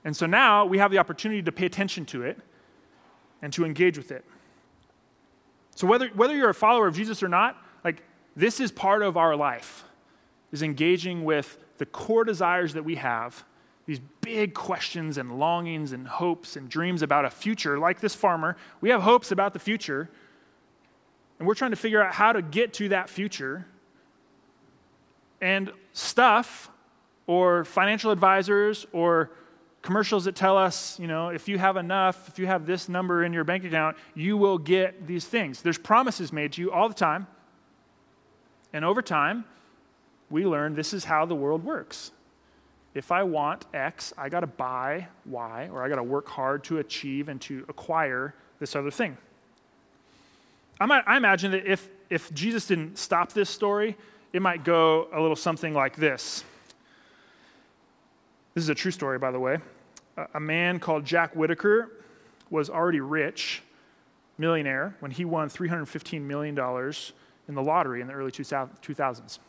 And 0.04 0.16
so 0.16 0.26
now 0.26 0.66
we 0.66 0.78
have 0.78 0.92
the 0.92 1.00
opportunity 1.00 1.42
to 1.44 1.52
pay 1.52 1.66
attention 1.66 2.06
to 2.08 2.24
it 2.24 2.40
and 3.42 3.52
to 3.54 3.66
engage 3.66 3.98
with 3.98 4.12
it. 4.12 4.24
So 5.76 5.86
whether, 5.86 6.08
whether 6.10 6.36
you're 6.36 6.50
a 6.50 6.56
follower 6.56 6.88
of 6.88 6.96
Jesus 6.96 7.22
or 7.22 7.28
not, 7.28 7.62
like 7.84 8.04
this 8.36 8.60
is 8.60 8.72
part 8.72 9.02
of 9.02 9.18
our 9.18 9.36
life 9.36 9.84
is 10.52 10.64
engaging 10.64 11.24
with 11.26 11.58
the 11.78 11.86
core 11.86 12.24
desires 12.24 12.74
that 12.74 12.84
we 12.84 12.96
have, 12.96 13.44
these 13.86 14.00
big 14.22 14.54
questions 14.54 15.18
and 15.18 15.40
longings 15.40 15.92
and 15.92 16.08
hopes 16.08 16.56
and 16.56 16.70
dreams 16.70 17.02
about 17.02 17.26
a 17.26 17.30
future, 17.30 17.78
like 17.78 18.00
this 18.00 18.16
farmer. 18.16 18.58
We 18.82 18.90
have 18.90 19.02
hopes 19.02 19.32
about 19.32 19.54
the 19.54 19.60
future, 19.60 20.10
and 21.40 21.48
we're 21.48 21.56
trying 21.56 21.72
to 21.72 21.78
figure 21.78 22.04
out 22.04 22.14
how 22.14 22.34
to 22.34 22.42
get 22.42 22.74
to 22.74 22.90
that 22.90 23.10
future. 23.10 23.66
And 25.40 25.72
stuff, 25.94 26.72
or 27.28 27.64
financial 27.64 28.12
advisors, 28.12 28.88
or 28.92 29.32
commercials 29.82 30.26
that 30.26 30.36
tell 30.36 30.58
us, 30.58 31.00
you 31.00 31.08
know, 31.08 31.30
if 31.30 31.48
you 31.48 31.58
have 31.58 31.78
enough, 31.78 32.28
if 32.28 32.40
you 32.40 32.48
have 32.48 32.66
this 32.66 32.90
number 32.90 33.24
in 33.24 33.34
your 33.34 33.44
bank 33.44 33.64
account, 33.64 33.98
you 34.16 34.36
will 34.36 34.58
get 34.58 35.06
these 35.06 35.26
things. 35.26 35.62
There's 35.62 35.78
promises 35.78 36.34
made 36.34 36.54
to 36.54 36.62
you 36.62 36.72
all 36.72 36.90
the 36.90 36.96
time. 36.96 37.28
And 38.74 38.84
over 38.84 39.02
time, 39.02 39.46
we 40.30 40.46
learn 40.46 40.76
this 40.76 40.94
is 40.94 41.06
how 41.06 41.26
the 41.26 41.36
world 41.36 41.64
works. 41.64 42.12
If 42.94 43.12
I 43.12 43.24
want 43.24 43.66
X, 43.74 44.12
I 44.18 44.28
got 44.28 44.40
to 44.40 44.48
buy 44.48 45.08
Y, 45.26 45.70
or 45.72 45.84
I 45.84 45.90
got 45.90 45.98
to 45.98 46.04
work 46.04 46.28
hard 46.28 46.64
to 46.66 46.80
achieve 46.80 47.30
and 47.30 47.40
to 47.42 47.64
acquire 47.70 48.34
this 48.60 48.76
other 48.76 48.92
thing. 48.92 49.18
I, 50.80 51.18
imagine 51.18 51.52
that 51.52 51.66
if, 51.66 51.90
if 52.10 52.34
Jesus 52.34 52.68
didn't 52.68 52.98
stop 52.98 53.34
this 53.34 53.50
story, 53.50 53.98
it 54.34 54.42
might 54.42 54.64
go 54.64 55.08
a 55.12 55.20
little 55.20 55.36
something 55.36 55.74
like 55.74 55.96
this. 55.96 56.44
This 58.54 58.64
is 58.64 58.70
a 58.70 58.76
true 58.76 58.92
story, 58.92 59.20
by 59.20 59.32
the 59.32 59.40
way. 59.40 59.58
A 60.34 60.40
man 60.40 60.80
called 60.80 61.06
Jack 61.06 61.36
Whittaker 61.36 61.92
was 62.50 62.70
already 62.70 63.00
rich, 63.00 63.62
millionaire, 64.38 64.96
when 65.00 65.12
he 65.12 65.26
won 65.26 65.50
$315 65.50 66.22
million 66.22 66.58
in 67.48 67.56
the 67.56 67.62
lottery 67.64 68.02
in 68.02 68.08
the 68.08 68.14
early 68.14 68.32
2000s. 68.32 69.40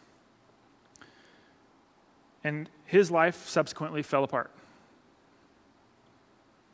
And 2.45 2.71
his 2.85 3.11
life 3.11 3.49
subsequently 3.49 4.03
fell 4.03 4.25
apart. 4.25 4.51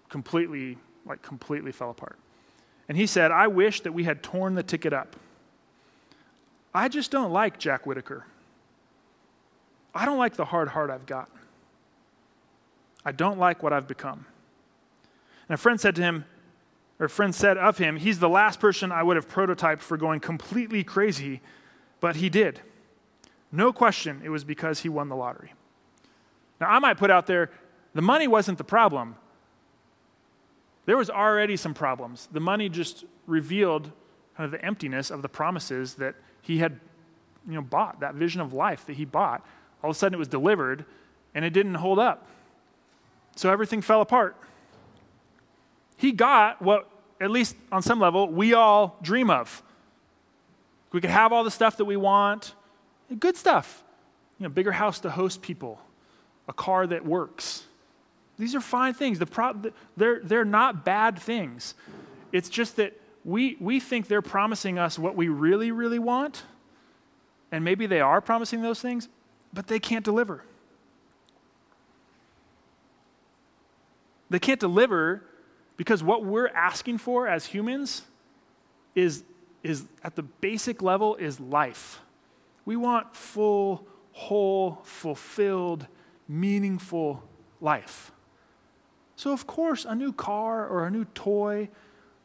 Completely, 0.08 0.78
like, 1.06 1.22
completely 1.22 1.72
fell 1.72 1.90
apart. 1.90 2.18
And 2.88 2.98
he 2.98 3.06
said, 3.06 3.30
I 3.30 3.46
wish 3.46 3.80
that 3.82 3.92
we 3.92 4.04
had 4.04 4.22
torn 4.22 4.54
the 4.54 4.62
ticket 4.62 4.92
up. 4.92 5.16
I 6.74 6.88
just 6.88 7.10
don't 7.10 7.32
like 7.32 7.58
Jack 7.58 7.86
Whittaker. 7.86 8.26
I 9.94 10.04
don't 10.04 10.18
like 10.18 10.34
the 10.34 10.44
hard 10.44 10.68
heart 10.68 10.90
I've 10.90 11.06
got. 11.06 11.30
I 13.04 13.12
don't 13.12 13.38
like 13.38 13.62
what 13.62 13.72
I've 13.72 13.86
become. 13.86 14.26
And 15.48 15.54
a 15.54 15.58
friend 15.58 15.80
said 15.80 15.94
to 15.96 16.02
him, 16.02 16.24
or 16.98 17.06
a 17.06 17.10
friend 17.10 17.34
said 17.34 17.58
of 17.58 17.78
him, 17.78 17.96
he's 17.96 18.18
the 18.18 18.28
last 18.28 18.60
person 18.60 18.90
I 18.90 19.02
would 19.02 19.16
have 19.16 19.28
prototyped 19.28 19.80
for 19.80 19.96
going 19.96 20.20
completely 20.20 20.82
crazy, 20.84 21.40
but 22.00 22.16
he 22.16 22.28
did. 22.28 22.60
No 23.52 23.72
question, 23.72 24.20
it 24.24 24.30
was 24.30 24.42
because 24.42 24.80
he 24.80 24.88
won 24.88 25.08
the 25.08 25.16
lottery. 25.16 25.52
Now, 26.60 26.70
I 26.70 26.78
might 26.78 26.98
put 26.98 27.10
out 27.10 27.26
there 27.26 27.50
the 27.94 28.02
money 28.02 28.26
wasn't 28.26 28.58
the 28.58 28.64
problem. 28.64 29.16
There 30.86 30.96
was 30.96 31.10
already 31.10 31.56
some 31.56 31.74
problems. 31.74 32.28
The 32.30 32.40
money 32.40 32.68
just 32.68 33.04
revealed 33.26 33.90
kind 34.36 34.44
of 34.44 34.50
the 34.50 34.64
emptiness 34.64 35.10
of 35.10 35.22
the 35.22 35.28
promises 35.28 35.94
that 35.94 36.14
he 36.42 36.58
had 36.58 36.80
you 37.46 37.54
know, 37.54 37.62
bought, 37.62 38.00
that 38.00 38.14
vision 38.14 38.40
of 38.40 38.52
life 38.52 38.86
that 38.86 38.96
he 38.96 39.04
bought. 39.04 39.46
All 39.82 39.90
of 39.90 39.96
a 39.96 39.98
sudden 39.98 40.14
it 40.14 40.18
was 40.18 40.28
delivered 40.28 40.84
and 41.34 41.44
it 41.44 41.50
didn't 41.50 41.74
hold 41.74 41.98
up. 41.98 42.26
So 43.36 43.50
everything 43.50 43.82
fell 43.82 44.00
apart. 44.00 44.36
He 45.96 46.12
got 46.12 46.62
what, 46.62 46.88
at 47.20 47.30
least 47.30 47.56
on 47.72 47.82
some 47.82 48.00
level, 48.00 48.28
we 48.28 48.54
all 48.54 48.98
dream 49.02 49.30
of. 49.30 49.62
We 50.92 51.00
could 51.00 51.10
have 51.10 51.32
all 51.32 51.44
the 51.44 51.50
stuff 51.50 51.76
that 51.78 51.84
we 51.84 51.96
want, 51.96 52.54
good 53.18 53.36
stuff. 53.36 53.82
You 54.38 54.44
know, 54.44 54.48
bigger 54.48 54.72
house 54.72 55.00
to 55.00 55.10
host 55.10 55.42
people, 55.42 55.80
a 56.48 56.52
car 56.52 56.86
that 56.86 57.04
works. 57.04 57.64
These 58.38 58.54
are 58.54 58.60
fine 58.60 58.94
things. 58.94 59.18
The 59.18 59.26
pro- 59.26 59.60
they're, 59.96 60.20
they're 60.22 60.44
not 60.44 60.84
bad 60.84 61.18
things. 61.18 61.74
It's 62.32 62.48
just 62.48 62.76
that 62.76 63.00
we, 63.24 63.56
we 63.60 63.80
think 63.80 64.08
they're 64.08 64.22
promising 64.22 64.78
us 64.78 64.98
what 64.98 65.16
we 65.16 65.28
really, 65.28 65.70
really 65.70 65.98
want. 65.98 66.42
And 67.52 67.64
maybe 67.64 67.86
they 67.86 68.00
are 68.00 68.20
promising 68.20 68.62
those 68.62 68.80
things, 68.80 69.08
but 69.52 69.68
they 69.68 69.78
can't 69.78 70.04
deliver. 70.04 70.44
They 74.30 74.40
can't 74.40 74.58
deliver 74.58 75.22
because 75.76 76.02
what 76.02 76.24
we're 76.24 76.48
asking 76.48 76.98
for 76.98 77.28
as 77.28 77.46
humans 77.46 78.02
is, 78.94 79.22
is 79.62 79.84
at 80.02 80.16
the 80.16 80.22
basic 80.22 80.82
level 80.82 81.14
is 81.16 81.38
life. 81.38 82.00
We 82.64 82.76
want 82.76 83.14
full, 83.14 83.86
whole, 84.12 84.80
fulfilled, 84.82 85.86
meaningful 86.26 87.22
life. 87.60 88.10
So, 89.16 89.32
of 89.32 89.46
course, 89.46 89.84
a 89.84 89.94
new 89.94 90.12
car 90.12 90.66
or 90.66 90.86
a 90.86 90.90
new 90.90 91.04
toy 91.14 91.68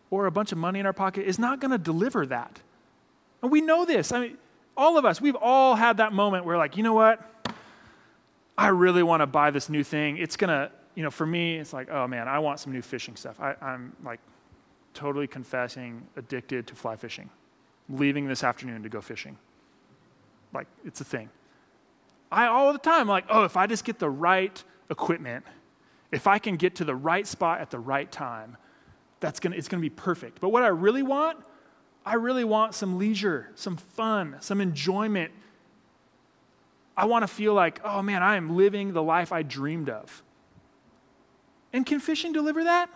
or 0.10 0.26
a 0.26 0.32
bunch 0.32 0.52
of 0.52 0.58
money 0.58 0.80
in 0.80 0.86
our 0.86 0.94
pocket 0.94 1.28
is 1.28 1.38
not 1.38 1.60
going 1.60 1.72
to 1.72 1.78
deliver 1.78 2.26
that. 2.26 2.62
And 3.42 3.52
we 3.52 3.62
know 3.62 3.86
this. 3.86 4.12
I 4.12 4.20
mean, 4.20 4.38
all 4.76 4.98
of 4.98 5.06
us, 5.06 5.22
we've 5.22 5.36
all 5.36 5.76
had 5.76 5.98
that 5.98 6.14
moment 6.14 6.46
where, 6.46 6.58
like, 6.58 6.78
you 6.78 6.84
know 6.84 6.94
what? 6.94 7.24
I 8.58 8.68
really 8.70 9.04
want 9.04 9.22
to 9.22 9.28
buy 9.28 9.52
this 9.52 9.70
new 9.70 9.84
thing. 9.84 10.18
It's 10.18 10.36
going 10.36 10.50
to, 10.50 10.72
you 10.96 11.04
know, 11.04 11.12
for 11.12 11.26
me, 11.26 11.58
it's 11.58 11.72
like, 11.72 11.90
oh 11.90 12.08
man, 12.08 12.28
I 12.28 12.40
want 12.40 12.60
some 12.60 12.74
new 12.74 12.82
fishing 12.82 13.16
stuff. 13.16 13.40
I, 13.40 13.56
I'm 13.62 13.96
like 14.04 14.20
totally 14.94 15.28
confessing 15.28 16.06
addicted 16.18 16.68
to 16.68 16.76
fly 16.76 16.96
fishing, 16.96 17.30
leaving 17.88 18.28
this 18.28 18.44
afternoon 18.44 18.84
to 18.84 18.90
go 18.90 19.00
fishing. 19.00 19.38
Like, 20.54 20.68
it's 20.84 21.00
a 21.00 21.06
thing. 21.06 21.30
I 22.32 22.48
all 22.48 22.74
the 22.74 22.80
time, 22.80 23.08
like, 23.08 23.26
oh, 23.30 23.44
if 23.44 23.56
I 23.56 23.66
just 23.66 23.86
get 23.86 24.00
the 24.00 24.10
right 24.10 24.62
equipment, 24.90 25.46
if 26.12 26.28
I 26.28 26.40
can 26.40 26.56
get 26.56 26.76
to 26.76 26.84
the 26.84 26.96
right 26.96 27.26
spot 27.28 27.62
at 27.62 27.70
the 27.70 27.80
right 27.80 28.12
time, 28.12 28.58
that's 29.20 29.40
gonna, 29.40 29.56
it's 29.56 29.68
going 29.68 29.82
to 29.82 29.90
be 29.90 29.94
perfect. 29.94 30.40
But 30.42 30.50
what 30.50 30.64
I 30.64 30.68
really 30.68 31.04
want, 31.04 31.38
I 32.06 32.16
really 32.16 32.44
want 32.44 32.74
some 32.74 32.98
leisure, 32.98 33.52
some 33.56 33.78
fun, 33.78 34.38
some 34.40 34.62
enjoyment. 34.62 35.32
I 36.96 37.06
want 37.06 37.24
to 37.24 37.28
feel 37.28 37.54
like, 37.54 37.80
oh 37.84 38.02
man, 38.02 38.24
I 38.24 38.36
am 38.36 38.56
living 38.56 38.94
the 38.94 39.04
life 39.04 39.32
I 39.32 39.44
dreamed 39.44 39.90
of. 39.90 40.24
And 41.72 41.86
can 41.86 42.00
fishing 42.00 42.34
deliver 42.34 42.64
that? 42.64 42.90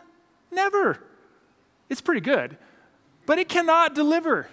Never. 0.52 1.00
It's 1.90 2.02
pretty 2.02 2.22
good, 2.22 2.58
but 3.26 3.38
it 3.38 3.50
cannot 3.50 3.94
deliver. 3.94 4.48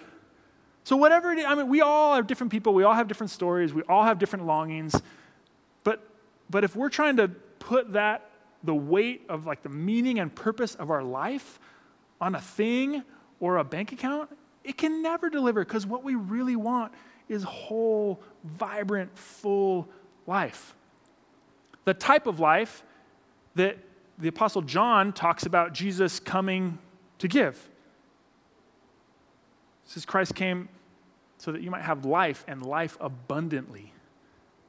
So, 0.83 0.95
whatever 0.95 1.31
it 1.31 1.39
is, 1.39 1.45
I 1.45 1.55
mean, 1.55 1.67
we 1.67 1.81
all 1.81 2.13
are 2.13 2.23
different 2.23 2.51
people, 2.51 2.73
we 2.73 2.83
all 2.83 2.93
have 2.93 3.07
different 3.07 3.31
stories, 3.31 3.73
we 3.73 3.83
all 3.83 4.03
have 4.03 4.19
different 4.19 4.45
longings. 4.45 4.99
But, 5.83 6.03
but 6.49 6.63
if 6.63 6.75
we're 6.75 6.89
trying 6.89 7.17
to 7.17 7.27
put 7.27 7.93
that 7.93 8.30
the 8.63 8.75
weight 8.75 9.25
of 9.29 9.45
like 9.45 9.63
the 9.63 9.69
meaning 9.69 10.19
and 10.19 10.33
purpose 10.33 10.75
of 10.75 10.91
our 10.91 11.03
life 11.03 11.59
on 12.19 12.35
a 12.35 12.41
thing 12.41 13.03
or 13.39 13.57
a 13.57 13.63
bank 13.63 13.91
account, 13.91 14.29
it 14.63 14.77
can 14.77 15.01
never 15.01 15.29
deliver 15.29 15.65
because 15.65 15.85
what 15.85 16.03
we 16.03 16.15
really 16.15 16.55
want 16.55 16.93
is 17.27 17.43
whole, 17.43 18.21
vibrant, 18.43 19.17
full 19.17 19.87
life. 20.27 20.75
The 21.85 21.93
type 21.93 22.27
of 22.27 22.39
life 22.39 22.83
that 23.55 23.77
the 24.19 24.27
Apostle 24.27 24.61
John 24.61 25.13
talks 25.13 25.45
about 25.45 25.73
Jesus 25.73 26.19
coming 26.19 26.77
to 27.17 27.27
give. 27.27 27.55
It 29.85 29.91
says 29.91 30.05
Christ 30.05 30.35
came 30.35 30.69
so 31.37 31.51
that 31.51 31.61
you 31.61 31.71
might 31.71 31.81
have 31.81 32.05
life 32.05 32.45
and 32.47 32.63
life 32.63 32.97
abundantly. 33.01 33.93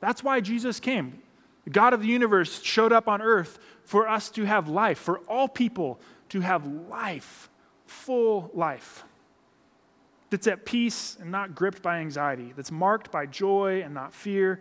That's 0.01 0.25
why 0.25 0.41
Jesus 0.41 0.81
came. 0.81 1.21
The 1.65 1.71
God 1.71 1.95
of 1.95 2.01
the 2.01 2.09
universe 2.09 2.63
showed 2.63 2.93
up 2.93 3.09
on 3.09 3.23
earth 3.23 3.59
for 3.85 4.09
us 4.09 4.31
to 4.31 4.45
have 4.45 4.69
life, 4.69 4.99
for 4.99 5.19
all 5.21 5.49
people 5.49 6.01
to 6.31 6.41
have 6.41 6.67
life, 6.67 7.49
full 7.87 8.51
life, 8.55 9.05
that's 10.31 10.47
at 10.47 10.65
peace 10.65 11.17
and 11.21 11.31
not 11.31 11.55
gripped 11.55 11.83
by 11.83 11.99
anxiety, 11.99 12.53
that's 12.57 12.73
marked 12.73 13.13
by 13.13 13.27
joy 13.27 13.83
and 13.85 13.93
not 13.95 14.15
fear, 14.15 14.61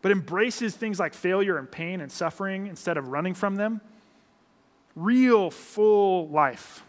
but 0.00 0.10
embraces 0.10 0.74
things 0.74 0.98
like 0.98 1.14
failure 1.14 1.58
and 1.58 1.70
pain 1.70 2.00
and 2.00 2.10
suffering 2.10 2.66
instead 2.66 2.96
of 2.96 3.08
running 3.08 3.34
from 3.34 3.56
them. 3.56 3.80
Real, 4.96 5.50
full 5.50 6.28
life. 6.28 6.82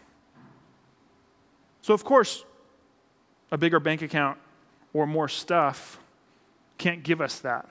So, 1.82 1.92
of 1.92 2.02
course, 2.02 2.44
a 3.52 3.58
bigger 3.58 3.78
bank 3.78 4.02
account 4.02 4.38
or 4.94 5.06
more 5.06 5.28
stuff 5.28 5.98
can't 6.78 7.02
give 7.02 7.20
us 7.20 7.40
that. 7.40 7.68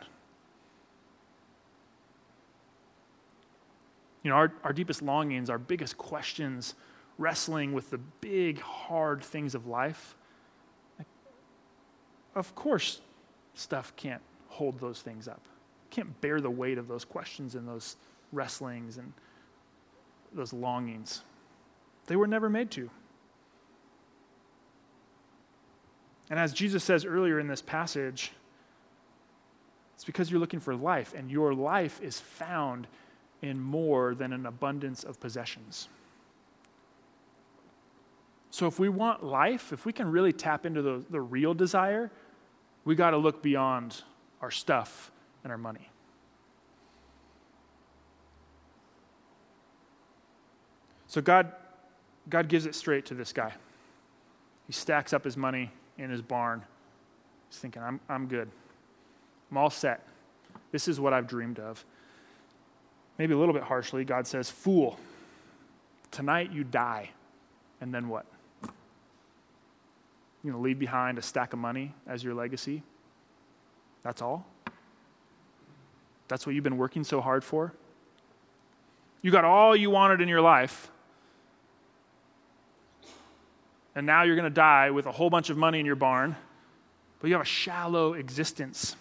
You 4.23 4.29
know, 4.29 4.35
our, 4.35 4.53
our 4.63 4.73
deepest 4.73 5.01
longings, 5.01 5.49
our 5.49 5.57
biggest 5.57 5.97
questions, 5.97 6.75
wrestling 7.17 7.73
with 7.73 7.89
the 7.89 7.97
big, 7.97 8.59
hard 8.59 9.23
things 9.23 9.53
of 9.53 9.67
life, 9.67 10.15
of 12.35 12.55
course, 12.55 13.01
stuff 13.53 13.93
can't 13.95 14.21
hold 14.47 14.79
those 14.79 15.01
things 15.01 15.27
up. 15.27 15.41
Can't 15.91 16.19
bear 16.21 16.41
the 16.41 16.49
weight 16.49 16.77
of 16.77 16.87
those 16.87 17.05
questions 17.05 17.53
and 17.53 17.67
those 17.67 17.97
wrestlings 18.31 18.97
and 18.97 19.13
those 20.33 20.53
longings. 20.53 21.21
They 22.07 22.15
were 22.15 22.27
never 22.27 22.49
made 22.49 22.71
to. 22.71 22.89
And 26.29 26.39
as 26.39 26.53
Jesus 26.53 26.83
says 26.83 27.05
earlier 27.05 27.39
in 27.39 27.47
this 27.47 27.61
passage, 27.61 28.31
it's 29.93 30.03
because 30.03 30.31
you're 30.31 30.39
looking 30.39 30.59
for 30.59 30.75
life, 30.75 31.13
and 31.15 31.29
your 31.29 31.53
life 31.53 32.01
is 32.01 32.19
found 32.19 32.87
in 33.43 33.59
more 33.59 34.15
than 34.15 34.31
an 34.31 34.45
abundance 34.45 35.03
of 35.03 35.19
possessions. 35.19 35.89
So, 38.49 38.67
if 38.67 38.79
we 38.79 38.87
want 38.87 39.23
life, 39.23 39.73
if 39.73 39.85
we 39.85 39.91
can 39.91 40.09
really 40.09 40.31
tap 40.31 40.65
into 40.65 40.81
the, 40.81 41.03
the 41.09 41.19
real 41.19 41.53
desire, 41.53 42.09
we 42.85 42.95
got 42.95 43.11
to 43.11 43.17
look 43.17 43.43
beyond 43.43 44.01
our 44.41 44.49
stuff 44.49 45.11
and 45.43 45.51
our 45.51 45.57
money. 45.57 45.89
So, 51.07 51.21
God, 51.21 51.51
God 52.29 52.47
gives 52.47 52.65
it 52.65 52.75
straight 52.75 53.05
to 53.07 53.13
this 53.13 53.33
guy. 53.33 53.51
He 54.67 54.73
stacks 54.73 55.11
up 55.11 55.25
his 55.25 55.35
money 55.35 55.69
in 55.97 56.09
his 56.09 56.21
barn. 56.21 56.63
He's 57.49 57.59
thinking, 57.59 57.81
I'm, 57.81 57.99
I'm 58.07 58.27
good. 58.27 58.49
I'm 59.51 59.57
all 59.57 59.69
set. 59.69 60.07
This 60.71 60.87
is 60.87 60.99
what 60.99 61.11
I've 61.11 61.27
dreamed 61.27 61.59
of 61.59 61.83
maybe 63.17 63.33
a 63.33 63.37
little 63.37 63.53
bit 63.53 63.63
harshly, 63.63 64.05
God 64.05 64.27
says, 64.27 64.49
Fool, 64.49 64.99
tonight 66.11 66.51
you 66.51 66.63
die. 66.63 67.09
And 67.81 67.93
then 67.93 68.07
what? 68.07 68.25
You 70.43 70.51
know, 70.51 70.59
leave 70.59 70.79
behind 70.79 71.17
a 71.17 71.21
stack 71.21 71.53
of 71.53 71.59
money 71.59 71.93
as 72.07 72.23
your 72.23 72.33
legacy? 72.33 72.83
That's 74.03 74.21
all? 74.21 74.45
That's 76.27 76.45
what 76.45 76.55
you've 76.55 76.63
been 76.63 76.77
working 76.77 77.03
so 77.03 77.21
hard 77.21 77.43
for? 77.43 77.73
You 79.21 79.31
got 79.31 79.45
all 79.45 79.75
you 79.75 79.89
wanted 79.89 80.19
in 80.19 80.27
your 80.27 80.41
life, 80.41 80.91
and 83.95 84.05
now 84.05 84.23
you're 84.23 84.35
going 84.35 84.49
to 84.49 84.53
die 84.53 84.91
with 84.91 85.05
a 85.05 85.11
whole 85.11 85.29
bunch 85.29 85.49
of 85.49 85.57
money 85.57 85.79
in 85.79 85.85
your 85.85 85.95
barn, 85.95 86.35
but 87.19 87.27
you 87.27 87.33
have 87.33 87.43
a 87.43 87.45
shallow 87.45 88.13
existence. 88.13 88.95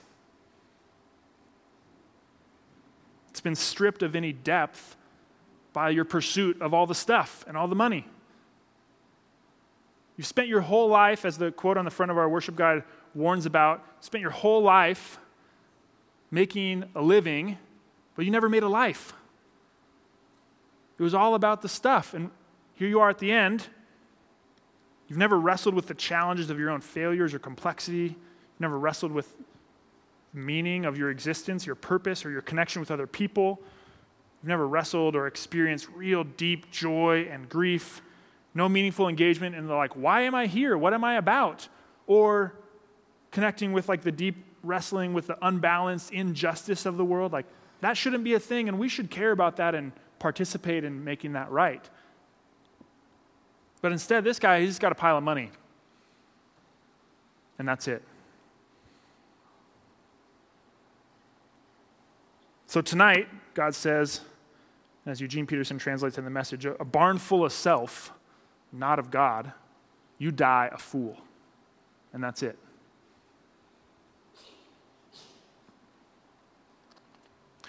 It's 3.31 3.32
been 3.43 3.55
stripped 3.55 4.03
of 4.03 4.15
any 4.15 4.33
depth 4.33 4.97
by 5.73 5.91
your 5.91 6.05
pursuit 6.05 6.61
of 6.61 6.75
all 6.75 6.87
the 6.87 6.95
stuff 6.95 7.45
and 7.49 7.57
all 7.57 7.69
the 7.69 7.75
money. 7.75 8.07
You've 10.17 10.27
spent 10.27 10.49
your 10.49 10.61
whole 10.61 10.89
life, 10.89 11.25
as 11.25 11.39
the 11.39 11.51
quote 11.51 11.77
on 11.77 11.85
the 11.85 11.91
front 11.91 12.13
of 12.13 12.19
our 12.19 12.29
worship 12.29 12.55
guide 12.55 12.85
warns 13.15 13.47
about, 13.47 13.85
spent 14.01 14.21
your 14.21 14.31
whole 14.31 14.63
life 14.63 15.19
making 16.31 16.85
a 16.95 17.03
living, 17.03 17.59
but 18.15 18.25
you 18.25 18.31
never 18.31 18.49
made 18.49 18.63
a 18.63 18.69
life. 18.69 19.15
It 20.99 21.03
was 21.03 21.15
all 21.15 21.35
about 21.35 21.63
the 21.63 21.69
stuff. 21.69 22.15
And 22.15 22.31
here 22.75 22.89
you 22.89 23.01
are 23.01 23.11
at 23.11 23.19
the 23.19 23.33
end. 23.33 23.69
You've 25.09 25.19
never 25.19 25.39
wrestled 25.39 25.75
with 25.75 25.87
the 25.87 25.95
challenges 25.95 26.51
of 26.51 26.59
your 26.59 26.71
own 26.71 26.81
failures 26.81 27.35
or 27.35 27.39
complexity. 27.39 28.05
You've 28.05 28.61
never 28.61 28.79
wrestled 28.79 29.13
with 29.13 29.35
meaning 30.33 30.85
of 30.85 30.97
your 30.97 31.11
existence, 31.11 31.67
your 31.67 31.75
purpose, 31.75 32.25
or 32.25 32.31
your 32.31 32.41
connection 32.43 32.81
with 32.81 32.91
other 32.91 33.07
people. 33.07 33.61
You've 34.43 34.49
never 34.49 34.67
wrestled 34.67 35.15
or 35.15 35.27
experienced 35.27 35.89
real 35.95 36.25
deep 36.25 36.71
joy 36.71 37.29
and 37.31 37.49
grief. 37.49 38.03
No 38.55 38.69
meaningful 38.69 39.09
engagement 39.09 39.55
in 39.55 39.67
the 39.67 39.75
like, 39.75 39.95
why 39.95 40.23
am 40.23 40.35
I 40.35 40.47
here? 40.47 40.77
What 40.77 40.95
am 40.95 41.05
I 41.05 41.17
about? 41.17 41.69
Or 42.07 42.55
connecting 43.31 43.73
with 43.73 43.89
like 43.89 44.03
the 44.03 44.13
deep 44.13 44.37
wrestling 44.63 45.13
with 45.15 45.27
the 45.27 45.39
unbalanced 45.45 46.13
injustice 46.13 46.87
of 46.87 46.97
the 46.97 47.05
world. 47.05 47.33
Like, 47.33 47.47
that 47.81 47.97
shouldn't 47.97 48.23
be 48.23 48.35
a 48.35 48.41
thing, 48.41 48.69
and 48.69 48.79
we 48.79 48.89
should 48.89 49.11
care 49.11 49.33
about 49.33 49.57
that 49.57 49.75
and 49.75 49.93
participate 50.19 50.85
in 50.85 51.03
making 51.03 51.33
that 51.33 51.51
right. 51.51 51.89
But 53.81 53.91
instead, 53.91 54.23
this 54.23 54.39
guy, 54.39 54.61
he's 54.61 54.79
got 54.79 54.93
a 54.93 54.95
pile 54.95 55.19
of 55.19 55.25
money. 55.25 55.51
And 57.59 57.67
that's 57.67 57.89
it. 57.89 58.03
So 62.73 62.81
tonight, 62.81 63.29
God 63.53 63.75
says, 63.75 64.23
as 65.05 65.21
Eugene 65.21 65.47
Peterson 65.47 65.77
translates 65.77 66.17
in 66.17 66.25
the 66.25 66.31
message, 66.31 66.65
a 66.65 66.73
barn 66.87 67.19
full 67.19 67.45
of 67.45 67.53
self, 67.53 68.15
not 68.73 68.99
of 68.99 69.11
God, 69.11 69.53
you 70.17 70.31
die 70.31 70.71
a 70.73 70.79
fool. 70.79 71.19
And 72.15 72.25
that's 72.25 72.43
it. 72.43 72.59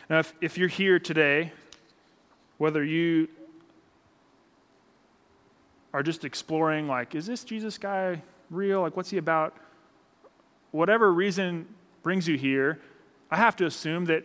Now, 0.10 0.20
if, 0.20 0.34
if 0.40 0.58
you're 0.58 0.70
here 0.70 1.00
today, 1.00 1.52
whether 2.58 2.82
you 2.82 3.28
are 5.94 6.02
just 6.02 6.24
exploring, 6.24 6.88
like, 6.88 7.14
is 7.14 7.26
this 7.26 7.44
Jesus 7.44 7.78
guy 7.78 8.22
real? 8.50 8.80
Like, 8.80 8.96
what's 8.96 9.10
he 9.10 9.18
about? 9.18 9.54
Whatever 10.72 11.12
reason 11.12 11.68
brings 12.04 12.26
you 12.26 12.38
here, 12.38 12.80
I 13.30 13.36
have 13.36 13.58
to 13.58 13.66
assume 13.66 14.06
that 14.06 14.24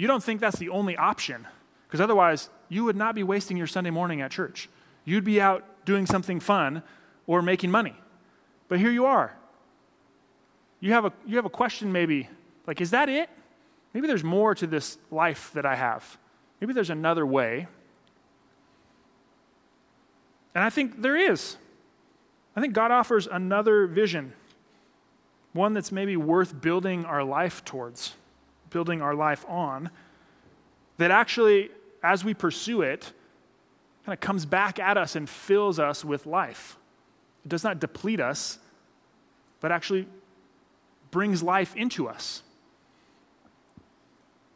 you 0.00 0.06
don't 0.06 0.22
think 0.22 0.40
that's 0.40 0.58
the 0.58 0.70
only 0.70 0.96
option, 0.96 1.46
because 1.86 2.00
otherwise, 2.00 2.48
you 2.70 2.84
would 2.84 2.96
not 2.96 3.14
be 3.14 3.22
wasting 3.22 3.58
your 3.58 3.66
Sunday 3.66 3.90
morning 3.90 4.22
at 4.22 4.30
church. 4.30 4.70
You'd 5.04 5.24
be 5.24 5.42
out 5.42 5.84
doing 5.84 6.06
something 6.06 6.40
fun 6.40 6.82
or 7.26 7.42
making 7.42 7.70
money. 7.70 7.94
But 8.68 8.78
here 8.78 8.90
you 8.90 9.04
are. 9.04 9.36
You 10.80 10.94
have 10.94 11.04
a, 11.04 11.12
you 11.26 11.36
have 11.36 11.44
a 11.44 11.50
question, 11.50 11.92
maybe, 11.92 12.30
like, 12.66 12.80
is 12.80 12.92
that 12.92 13.10
it? 13.10 13.28
Maybe 13.92 14.06
there's 14.06 14.24
more 14.24 14.54
to 14.54 14.66
this 14.66 14.96
life 15.10 15.50
that 15.52 15.66
I 15.66 15.74
have. 15.74 16.16
Maybe 16.62 16.72
there's 16.72 16.88
another 16.88 17.26
way. 17.26 17.68
And 20.54 20.64
I 20.64 20.70
think 20.70 21.02
there 21.02 21.16
is. 21.16 21.58
I 22.56 22.62
think 22.62 22.72
God 22.72 22.90
offers 22.90 23.26
another 23.26 23.86
vision, 23.86 24.32
one 25.52 25.74
that's 25.74 25.92
maybe 25.92 26.16
worth 26.16 26.58
building 26.58 27.04
our 27.04 27.22
life 27.22 27.62
towards, 27.66 28.14
building 28.70 29.02
our 29.02 29.14
life 29.14 29.44
on, 29.48 29.90
that 30.98 31.10
actually, 31.10 31.70
as 32.02 32.24
we 32.24 32.34
pursue 32.34 32.82
it, 32.82 33.12
kind 34.04 34.14
of 34.14 34.20
comes 34.20 34.46
back 34.46 34.78
at 34.78 34.96
us 34.96 35.16
and 35.16 35.28
fills 35.28 35.78
us 35.78 36.04
with 36.04 36.26
life. 36.26 36.76
It 37.44 37.48
does 37.48 37.64
not 37.64 37.80
deplete 37.80 38.20
us, 38.20 38.58
but 39.60 39.72
actually 39.72 40.06
brings 41.10 41.42
life 41.42 41.74
into 41.76 42.08
us 42.08 42.42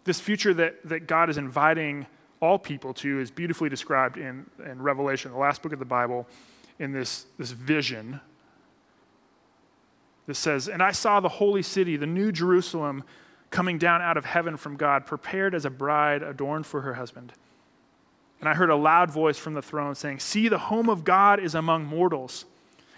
this 0.05 0.21
future 0.21 0.55
that, 0.55 0.77
that 0.85 1.07
God 1.07 1.31
is 1.31 1.39
inviting 1.39 2.07
all 2.41 2.59
people 2.59 2.93
to 2.95 3.21
is 3.21 3.31
beautifully 3.31 3.69
described 3.69 4.19
in, 4.19 4.47
in 4.65 4.83
Revelation, 4.83 5.33
the 5.33 5.39
last 5.39 5.63
book 5.63 5.73
of 5.73 5.79
the 5.79 5.85
Bible, 5.85 6.29
in 6.79 6.93
this, 6.93 7.27
this 7.39 7.53
vision. 7.53 8.21
This 10.27 10.39
says, 10.39 10.69
And 10.69 10.83
I 10.83 10.93
saw 10.93 11.21
the 11.21 11.29
holy 11.29 11.63
city, 11.63 11.97
the 11.97 12.07
new 12.07 12.33
Jerusalem, 12.33 13.05
coming 13.51 13.79
down 13.79 14.03
out 14.03 14.17
of 14.17 14.25
heaven 14.25 14.57
from 14.57 14.77
God, 14.77 15.07
prepared 15.07 15.55
as 15.55 15.65
a 15.65 15.71
bride 15.71 16.23
adorned 16.23 16.67
for 16.67 16.81
her 16.83 16.95
husband. 16.95 17.33
And 18.41 18.49
I 18.49 18.55
heard 18.55 18.71
a 18.71 18.77
loud 18.77 19.11
voice 19.11 19.39
from 19.39 19.55
the 19.55 19.63
throne 19.63 19.95
saying, 19.95 20.19
See, 20.19 20.49
the 20.49 20.59
home 20.59 20.91
of 20.91 21.05
God 21.05 21.41
is 21.41 21.55
among 21.55 21.87
mortals. 21.87 22.45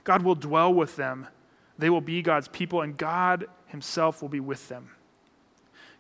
God 0.03 0.23
will 0.23 0.35
dwell 0.35 0.73
with 0.73 0.97
them. 0.97 1.29
They 1.79 1.91
will 1.91 2.01
be 2.01 2.23
God's 2.23 2.49
people, 2.49 2.81
and 2.81 2.97
God 2.97 3.47
himself 3.67 4.23
will 4.23 4.29
be 4.29 4.41
with 4.41 4.69
them. 4.69 4.91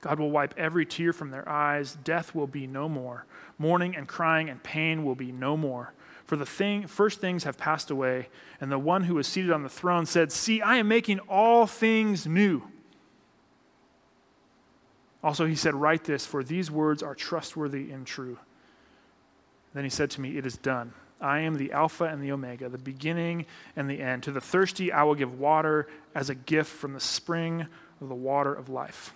God 0.00 0.18
will 0.18 0.30
wipe 0.30 0.54
every 0.56 0.86
tear 0.86 1.12
from 1.12 1.30
their 1.30 1.48
eyes. 1.48 1.96
Death 2.04 2.34
will 2.34 2.46
be 2.46 2.66
no 2.66 2.88
more. 2.88 3.26
Mourning 3.58 3.96
and 3.96 4.06
crying 4.06 4.48
and 4.48 4.62
pain 4.62 5.04
will 5.04 5.14
be 5.14 5.32
no 5.32 5.56
more. 5.56 5.92
For 6.24 6.36
the 6.36 6.46
thing, 6.46 6.86
first 6.86 7.20
things 7.20 7.44
have 7.44 7.56
passed 7.56 7.90
away. 7.90 8.28
And 8.60 8.70
the 8.70 8.78
one 8.78 9.04
who 9.04 9.14
was 9.14 9.26
seated 9.26 9.50
on 9.50 9.62
the 9.62 9.68
throne 9.68 10.06
said, 10.06 10.32
See, 10.32 10.60
I 10.60 10.76
am 10.76 10.88
making 10.88 11.20
all 11.20 11.66
things 11.66 12.26
new. 12.26 12.62
Also, 15.26 15.44
he 15.44 15.56
said, 15.56 15.74
Write 15.74 16.04
this, 16.04 16.24
for 16.24 16.44
these 16.44 16.70
words 16.70 17.02
are 17.02 17.16
trustworthy 17.16 17.90
and 17.90 18.06
true. 18.06 18.38
Then 19.74 19.82
he 19.82 19.90
said 19.90 20.08
to 20.12 20.20
me, 20.20 20.38
It 20.38 20.46
is 20.46 20.56
done. 20.56 20.92
I 21.20 21.40
am 21.40 21.56
the 21.56 21.72
Alpha 21.72 22.04
and 22.04 22.22
the 22.22 22.30
Omega, 22.30 22.68
the 22.68 22.78
beginning 22.78 23.44
and 23.74 23.90
the 23.90 24.00
end. 24.00 24.22
To 24.22 24.30
the 24.30 24.40
thirsty, 24.40 24.92
I 24.92 25.02
will 25.02 25.16
give 25.16 25.40
water 25.40 25.88
as 26.14 26.30
a 26.30 26.36
gift 26.36 26.70
from 26.70 26.92
the 26.92 27.00
spring 27.00 27.66
of 28.00 28.08
the 28.08 28.14
water 28.14 28.54
of 28.54 28.68
life. 28.68 29.12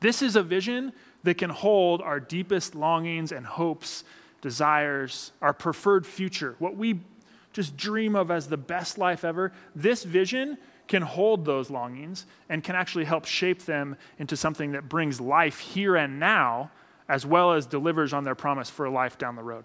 This 0.00 0.20
is 0.20 0.36
a 0.36 0.42
vision 0.42 0.92
that 1.22 1.38
can 1.38 1.48
hold 1.48 2.02
our 2.02 2.20
deepest 2.20 2.74
longings 2.74 3.32
and 3.32 3.46
hopes, 3.46 4.04
desires, 4.42 5.32
our 5.40 5.54
preferred 5.54 6.06
future, 6.06 6.54
what 6.58 6.76
we 6.76 7.00
just 7.54 7.78
dream 7.78 8.14
of 8.14 8.30
as 8.30 8.48
the 8.48 8.58
best 8.58 8.98
life 8.98 9.24
ever. 9.24 9.52
This 9.74 10.04
vision 10.04 10.58
can 10.92 11.00
hold 11.00 11.46
those 11.46 11.70
longings 11.70 12.26
and 12.50 12.62
can 12.62 12.76
actually 12.76 13.06
help 13.06 13.24
shape 13.24 13.62
them 13.62 13.96
into 14.18 14.36
something 14.36 14.72
that 14.72 14.90
brings 14.90 15.22
life 15.22 15.58
here 15.58 15.96
and 15.96 16.20
now, 16.20 16.70
as 17.08 17.24
well 17.24 17.54
as 17.54 17.64
delivers 17.64 18.12
on 18.12 18.24
their 18.24 18.34
promise 18.34 18.68
for 18.68 18.84
a 18.84 18.90
life 18.90 19.16
down 19.16 19.34
the 19.34 19.42
road. 19.42 19.64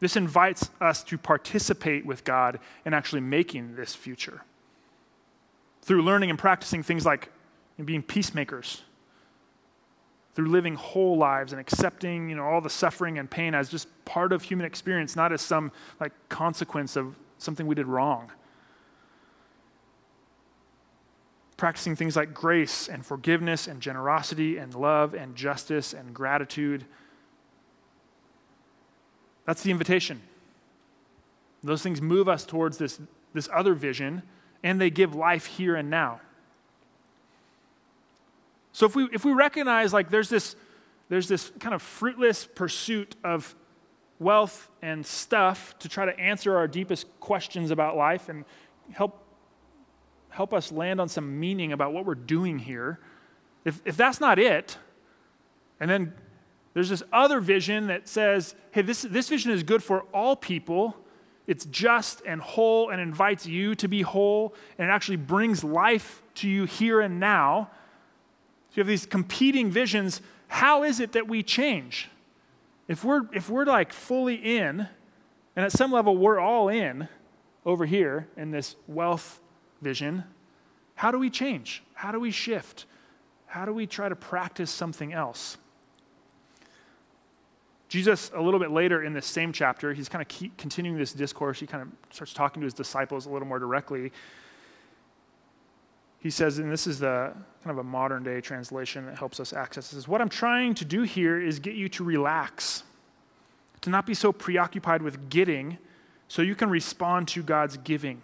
This 0.00 0.16
invites 0.16 0.70
us 0.80 1.04
to 1.04 1.18
participate 1.18 2.06
with 2.06 2.24
God 2.24 2.60
in 2.86 2.94
actually 2.94 3.20
making 3.20 3.76
this 3.76 3.94
future 3.94 4.40
through 5.82 6.00
learning 6.00 6.30
and 6.30 6.38
practicing 6.38 6.82
things 6.82 7.04
like 7.04 7.30
being 7.84 8.02
peacemakers, 8.02 8.80
through 10.32 10.48
living 10.48 10.76
whole 10.76 11.18
lives 11.18 11.52
and 11.52 11.60
accepting 11.60 12.30
you 12.30 12.36
know, 12.36 12.44
all 12.44 12.62
the 12.62 12.70
suffering 12.70 13.18
and 13.18 13.30
pain 13.30 13.54
as 13.54 13.68
just 13.68 13.86
part 14.06 14.32
of 14.32 14.42
human 14.42 14.64
experience, 14.64 15.14
not 15.14 15.30
as 15.30 15.42
some 15.42 15.70
like 16.00 16.12
consequence 16.30 16.96
of 16.96 17.16
something 17.42 17.66
we 17.66 17.74
did 17.74 17.86
wrong. 17.86 18.30
Practicing 21.56 21.94
things 21.94 22.16
like 22.16 22.34
grace 22.34 22.88
and 22.88 23.04
forgiveness 23.04 23.66
and 23.66 23.80
generosity 23.80 24.56
and 24.56 24.74
love 24.74 25.14
and 25.14 25.36
justice 25.36 25.92
and 25.92 26.14
gratitude. 26.14 26.84
That's 29.46 29.62
the 29.62 29.70
invitation. 29.70 30.20
Those 31.62 31.82
things 31.82 32.00
move 32.00 32.28
us 32.28 32.44
towards 32.44 32.78
this, 32.78 33.00
this 33.32 33.48
other 33.52 33.74
vision 33.74 34.22
and 34.64 34.80
they 34.80 34.90
give 34.90 35.14
life 35.14 35.46
here 35.46 35.76
and 35.76 35.90
now. 35.90 36.20
So 38.72 38.86
if 38.86 38.96
we, 38.96 39.08
if 39.12 39.24
we 39.24 39.32
recognize 39.32 39.92
like 39.92 40.10
there's 40.10 40.28
this, 40.28 40.56
there's 41.08 41.28
this 41.28 41.52
kind 41.60 41.74
of 41.74 41.82
fruitless 41.82 42.46
pursuit 42.46 43.16
of 43.22 43.54
wealth 44.22 44.70
and 44.80 45.04
stuff 45.04 45.78
to 45.78 45.88
try 45.88 46.04
to 46.04 46.18
answer 46.18 46.56
our 46.56 46.68
deepest 46.68 47.06
questions 47.20 47.70
about 47.70 47.96
life 47.96 48.28
and 48.28 48.44
help, 48.92 49.22
help 50.30 50.52
us 50.54 50.72
land 50.72 51.00
on 51.00 51.08
some 51.08 51.38
meaning 51.38 51.72
about 51.72 51.92
what 51.92 52.04
we're 52.04 52.14
doing 52.14 52.58
here, 52.58 52.98
if, 53.64 53.80
if 53.84 53.96
that's 53.96 54.20
not 54.20 54.38
it, 54.38 54.78
and 55.80 55.90
then 55.90 56.14
there's 56.74 56.88
this 56.88 57.02
other 57.12 57.40
vision 57.40 57.88
that 57.88 58.08
says, 58.08 58.54
hey, 58.70 58.82
this, 58.82 59.02
this 59.02 59.28
vision 59.28 59.50
is 59.50 59.62
good 59.62 59.82
for 59.82 60.02
all 60.14 60.34
people, 60.34 60.96
it's 61.46 61.66
just 61.66 62.22
and 62.24 62.40
whole 62.40 62.90
and 62.90 63.00
invites 63.00 63.46
you 63.46 63.74
to 63.74 63.88
be 63.88 64.02
whole, 64.02 64.54
and 64.78 64.88
it 64.88 64.92
actually 64.92 65.16
brings 65.16 65.62
life 65.62 66.22
to 66.36 66.48
you 66.48 66.64
here 66.64 67.00
and 67.00 67.20
now. 67.20 67.68
So 68.70 68.76
you 68.76 68.80
have 68.80 68.86
these 68.86 69.06
competing 69.06 69.70
visions. 69.70 70.22
how 70.48 70.82
is 70.82 71.00
it 71.00 71.12
that 71.12 71.28
we 71.28 71.42
change? 71.42 72.08
If 72.88 73.04
we're, 73.04 73.22
if 73.32 73.48
we're 73.48 73.64
like 73.64 73.92
fully 73.92 74.34
in, 74.34 74.88
and 75.56 75.64
at 75.64 75.72
some 75.72 75.92
level 75.92 76.16
we're 76.16 76.40
all 76.40 76.68
in 76.68 77.08
over 77.64 77.86
here 77.86 78.28
in 78.36 78.50
this 78.50 78.76
wealth 78.86 79.40
vision, 79.80 80.24
how 80.94 81.10
do 81.10 81.18
we 81.18 81.30
change? 81.30 81.82
How 81.94 82.12
do 82.12 82.20
we 82.20 82.30
shift? 82.30 82.86
How 83.46 83.64
do 83.64 83.72
we 83.72 83.86
try 83.86 84.08
to 84.08 84.16
practice 84.16 84.70
something 84.70 85.12
else? 85.12 85.58
Jesus, 87.88 88.30
a 88.34 88.40
little 88.40 88.58
bit 88.58 88.70
later 88.70 89.02
in 89.02 89.12
this 89.12 89.26
same 89.26 89.52
chapter, 89.52 89.92
he's 89.92 90.08
kind 90.08 90.22
of 90.22 90.56
continuing 90.56 90.96
this 90.96 91.12
discourse. 91.12 91.60
He 91.60 91.66
kind 91.66 91.82
of 91.82 91.88
starts 92.14 92.32
talking 92.32 92.62
to 92.62 92.64
his 92.64 92.72
disciples 92.72 93.26
a 93.26 93.30
little 93.30 93.46
more 93.46 93.58
directly. 93.58 94.12
He 96.22 96.30
says, 96.30 96.58
and 96.58 96.70
this 96.70 96.86
is 96.86 97.00
the 97.00 97.32
kind 97.64 97.76
of 97.76 97.78
a 97.78 97.82
modern 97.82 98.22
day 98.22 98.40
translation 98.40 99.06
that 99.06 99.18
helps 99.18 99.40
us 99.40 99.52
access 99.52 99.90
this. 99.90 100.06
What 100.06 100.20
I'm 100.20 100.28
trying 100.28 100.74
to 100.74 100.84
do 100.84 101.02
here 101.02 101.40
is 101.40 101.58
get 101.58 101.74
you 101.74 101.88
to 101.90 102.04
relax, 102.04 102.84
to 103.80 103.90
not 103.90 104.06
be 104.06 104.14
so 104.14 104.32
preoccupied 104.32 105.02
with 105.02 105.28
getting, 105.28 105.78
so 106.28 106.40
you 106.40 106.54
can 106.54 106.70
respond 106.70 107.26
to 107.28 107.42
God's 107.42 107.76
giving. 107.76 108.22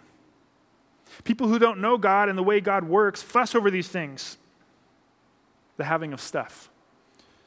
People 1.25 1.49
who 1.49 1.59
don't 1.59 1.79
know 1.81 1.97
God 1.97 2.29
and 2.29 2.37
the 2.37 2.43
way 2.43 2.61
God 2.61 2.85
works 2.85 3.21
fuss 3.21 3.53
over 3.53 3.69
these 3.69 3.89
things, 3.89 4.37
the 5.75 5.83
having 5.83 6.13
of 6.13 6.21
stuff. 6.21 6.69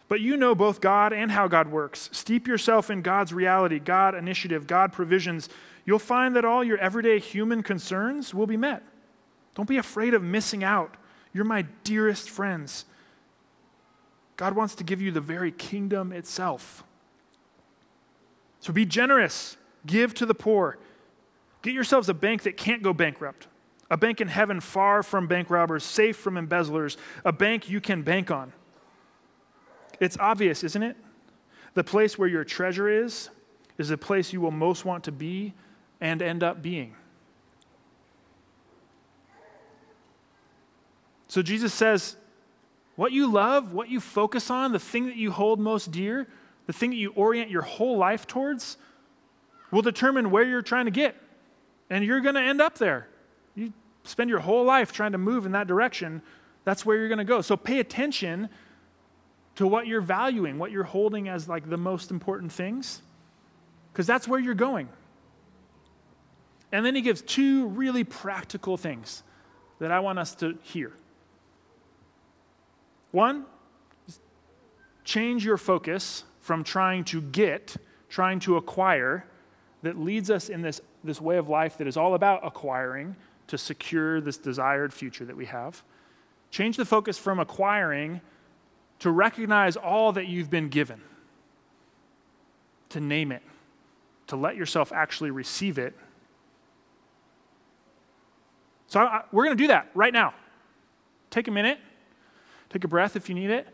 But 0.08 0.20
you 0.20 0.36
know 0.36 0.54
both 0.54 0.82
God 0.82 1.14
and 1.14 1.30
how 1.30 1.48
God 1.48 1.68
works. 1.68 2.10
Steep 2.12 2.46
yourself 2.46 2.90
in 2.90 3.00
God's 3.00 3.32
reality, 3.32 3.78
God 3.78 4.14
initiative, 4.14 4.66
God 4.66 4.92
provisions. 4.92 5.48
You'll 5.86 5.98
find 5.98 6.36
that 6.36 6.44
all 6.44 6.62
your 6.62 6.76
everyday 6.76 7.18
human 7.20 7.62
concerns 7.62 8.34
will 8.34 8.46
be 8.46 8.58
met. 8.58 8.82
Don't 9.54 9.68
be 9.68 9.76
afraid 9.76 10.14
of 10.14 10.22
missing 10.22 10.64
out. 10.64 10.96
You're 11.32 11.44
my 11.44 11.62
dearest 11.84 12.30
friends. 12.30 12.84
God 14.36 14.54
wants 14.56 14.74
to 14.76 14.84
give 14.84 15.00
you 15.00 15.10
the 15.10 15.20
very 15.20 15.52
kingdom 15.52 16.12
itself. 16.12 16.84
So 18.60 18.72
be 18.72 18.86
generous, 18.86 19.56
give 19.86 20.14
to 20.14 20.26
the 20.26 20.34
poor. 20.34 20.78
Get 21.62 21.74
yourselves 21.74 22.08
a 22.08 22.14
bank 22.14 22.42
that 22.42 22.56
can't 22.56 22.82
go 22.82 22.92
bankrupt, 22.92 23.46
a 23.90 23.96
bank 23.96 24.20
in 24.20 24.28
heaven 24.28 24.60
far 24.60 25.02
from 25.02 25.26
bank 25.26 25.50
robbers, 25.50 25.84
safe 25.84 26.16
from 26.16 26.36
embezzlers, 26.36 26.96
a 27.24 27.32
bank 27.32 27.68
you 27.68 27.80
can 27.80 28.02
bank 28.02 28.30
on. 28.30 28.52
It's 30.00 30.16
obvious, 30.18 30.64
isn't 30.64 30.82
it? 30.82 30.96
The 31.74 31.84
place 31.84 32.18
where 32.18 32.28
your 32.28 32.44
treasure 32.44 32.88
is, 32.88 33.30
is 33.78 33.88
the 33.88 33.98
place 33.98 34.32
you 34.32 34.40
will 34.40 34.50
most 34.50 34.84
want 34.84 35.04
to 35.04 35.12
be 35.12 35.54
and 36.00 36.20
end 36.20 36.42
up 36.42 36.62
being. 36.62 36.96
So 41.32 41.40
Jesus 41.40 41.72
says, 41.72 42.16
what 42.94 43.10
you 43.10 43.26
love, 43.26 43.72
what 43.72 43.88
you 43.88 44.00
focus 44.00 44.50
on, 44.50 44.72
the 44.72 44.78
thing 44.78 45.06
that 45.06 45.16
you 45.16 45.30
hold 45.30 45.58
most 45.58 45.90
dear, 45.90 46.28
the 46.66 46.74
thing 46.74 46.90
that 46.90 46.96
you 46.96 47.10
orient 47.16 47.50
your 47.50 47.62
whole 47.62 47.96
life 47.96 48.26
towards, 48.26 48.76
will 49.70 49.80
determine 49.80 50.30
where 50.30 50.42
you're 50.44 50.60
trying 50.60 50.84
to 50.84 50.90
get. 50.90 51.16
And 51.88 52.04
you're 52.04 52.20
going 52.20 52.34
to 52.34 52.42
end 52.42 52.60
up 52.60 52.76
there. 52.76 53.08
You 53.54 53.72
spend 54.04 54.28
your 54.28 54.40
whole 54.40 54.66
life 54.66 54.92
trying 54.92 55.12
to 55.12 55.18
move 55.18 55.46
in 55.46 55.52
that 55.52 55.66
direction, 55.66 56.20
that's 56.64 56.84
where 56.84 56.98
you're 56.98 57.08
going 57.08 57.16
to 57.16 57.24
go. 57.24 57.40
So 57.40 57.56
pay 57.56 57.78
attention 57.78 58.50
to 59.54 59.66
what 59.66 59.86
you're 59.86 60.02
valuing, 60.02 60.58
what 60.58 60.70
you're 60.70 60.84
holding 60.84 61.30
as 61.30 61.48
like 61.48 61.66
the 61.66 61.78
most 61.78 62.10
important 62.10 62.52
things, 62.52 63.00
because 63.90 64.06
that's 64.06 64.28
where 64.28 64.38
you're 64.38 64.52
going. 64.52 64.90
And 66.72 66.84
then 66.84 66.94
he 66.94 67.00
gives 67.00 67.22
two 67.22 67.68
really 67.68 68.04
practical 68.04 68.76
things 68.76 69.22
that 69.78 69.90
I 69.90 70.00
want 70.00 70.18
us 70.18 70.34
to 70.34 70.58
hear. 70.60 70.92
One, 73.12 73.44
change 75.04 75.44
your 75.44 75.58
focus 75.58 76.24
from 76.40 76.64
trying 76.64 77.04
to 77.04 77.20
get, 77.20 77.76
trying 78.08 78.40
to 78.40 78.56
acquire, 78.56 79.24
that 79.82 79.98
leads 79.98 80.30
us 80.30 80.48
in 80.48 80.62
this, 80.62 80.80
this 81.04 81.20
way 81.20 81.36
of 81.36 81.48
life 81.48 81.78
that 81.78 81.86
is 81.86 81.96
all 81.96 82.14
about 82.14 82.44
acquiring 82.44 83.16
to 83.48 83.58
secure 83.58 84.20
this 84.20 84.38
desired 84.38 84.92
future 84.92 85.24
that 85.24 85.36
we 85.36 85.44
have. 85.46 85.82
Change 86.50 86.76
the 86.76 86.84
focus 86.84 87.18
from 87.18 87.38
acquiring 87.38 88.20
to 89.00 89.10
recognize 89.10 89.76
all 89.76 90.12
that 90.12 90.26
you've 90.26 90.50
been 90.50 90.68
given, 90.68 91.00
to 92.90 93.00
name 93.00 93.32
it, 93.32 93.42
to 94.28 94.36
let 94.36 94.56
yourself 94.56 94.92
actually 94.92 95.30
receive 95.30 95.78
it. 95.78 95.94
So 98.86 99.00
I, 99.00 99.22
we're 99.32 99.44
going 99.44 99.56
to 99.56 99.62
do 99.62 99.68
that 99.68 99.90
right 99.94 100.12
now. 100.12 100.34
Take 101.30 101.48
a 101.48 101.50
minute, 101.50 101.78
take 102.72 102.84
a 102.84 102.88
breath 102.88 103.16
if 103.16 103.28
you 103.28 103.34
need 103.34 103.50
it. 103.50 103.68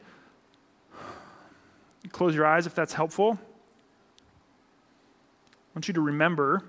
Close 2.11 2.35
your 2.35 2.47
eyes 2.47 2.67
if 2.67 2.75
that's 2.75 2.95
helpful. 2.95 3.39
I 5.43 5.75
want 5.75 5.87
you 5.87 5.95
to 5.95 6.01
remember, 6.01 6.65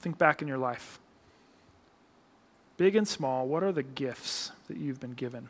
think 0.00 0.18
back 0.18 0.42
in 0.42 0.48
your 0.48 0.58
life. 0.58 0.98
Big 2.76 2.96
and 2.96 3.06
small, 3.06 3.46
what 3.46 3.62
are 3.62 3.72
the 3.72 3.82
gifts 3.82 4.50
that 4.68 4.76
you've 4.76 5.00
been 5.00 5.14
given? 5.14 5.48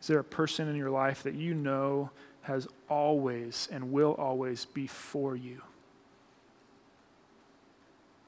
Is 0.00 0.08
there 0.08 0.18
a 0.20 0.24
person 0.24 0.68
in 0.68 0.76
your 0.76 0.90
life 0.90 1.24
that 1.24 1.34
you 1.34 1.52
know 1.52 2.10
has 2.42 2.68
always 2.88 3.68
and 3.72 3.92
will 3.92 4.14
always 4.14 4.64
be 4.64 4.86
for 4.86 5.34
you? 5.34 5.62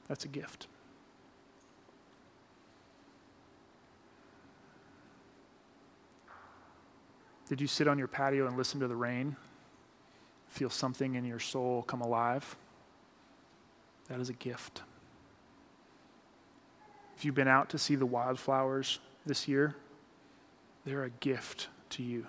That's 0.09 0.25
a 0.25 0.27
gift. 0.27 0.67
Did 7.47 7.61
you 7.61 7.67
sit 7.67 7.87
on 7.87 7.97
your 7.97 8.07
patio 8.07 8.47
and 8.47 8.57
listen 8.57 8.79
to 8.81 8.87
the 8.87 8.95
rain? 8.95 9.35
Feel 10.47 10.69
something 10.69 11.15
in 11.15 11.25
your 11.25 11.39
soul 11.39 11.83
come 11.83 12.01
alive? 12.01 12.57
That 14.07 14.19
is 14.19 14.29
a 14.29 14.33
gift. 14.33 14.81
If 17.15 17.25
you've 17.25 17.35
been 17.35 17.47
out 17.47 17.69
to 17.69 17.77
see 17.77 17.95
the 17.95 18.05
wildflowers 18.05 18.99
this 19.25 19.47
year, 19.47 19.75
they're 20.85 21.03
a 21.03 21.09
gift 21.09 21.67
to 21.91 22.03
you. 22.03 22.25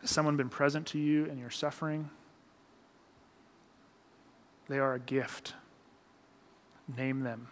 Has 0.00 0.10
someone 0.10 0.36
been 0.36 0.48
present 0.48 0.86
to 0.88 0.98
you 0.98 1.26
in 1.26 1.38
your 1.38 1.50
suffering? 1.50 2.10
They 4.68 4.78
are 4.78 4.94
a 4.94 4.98
gift. 4.98 5.54
Name 6.96 7.20
them. 7.20 7.48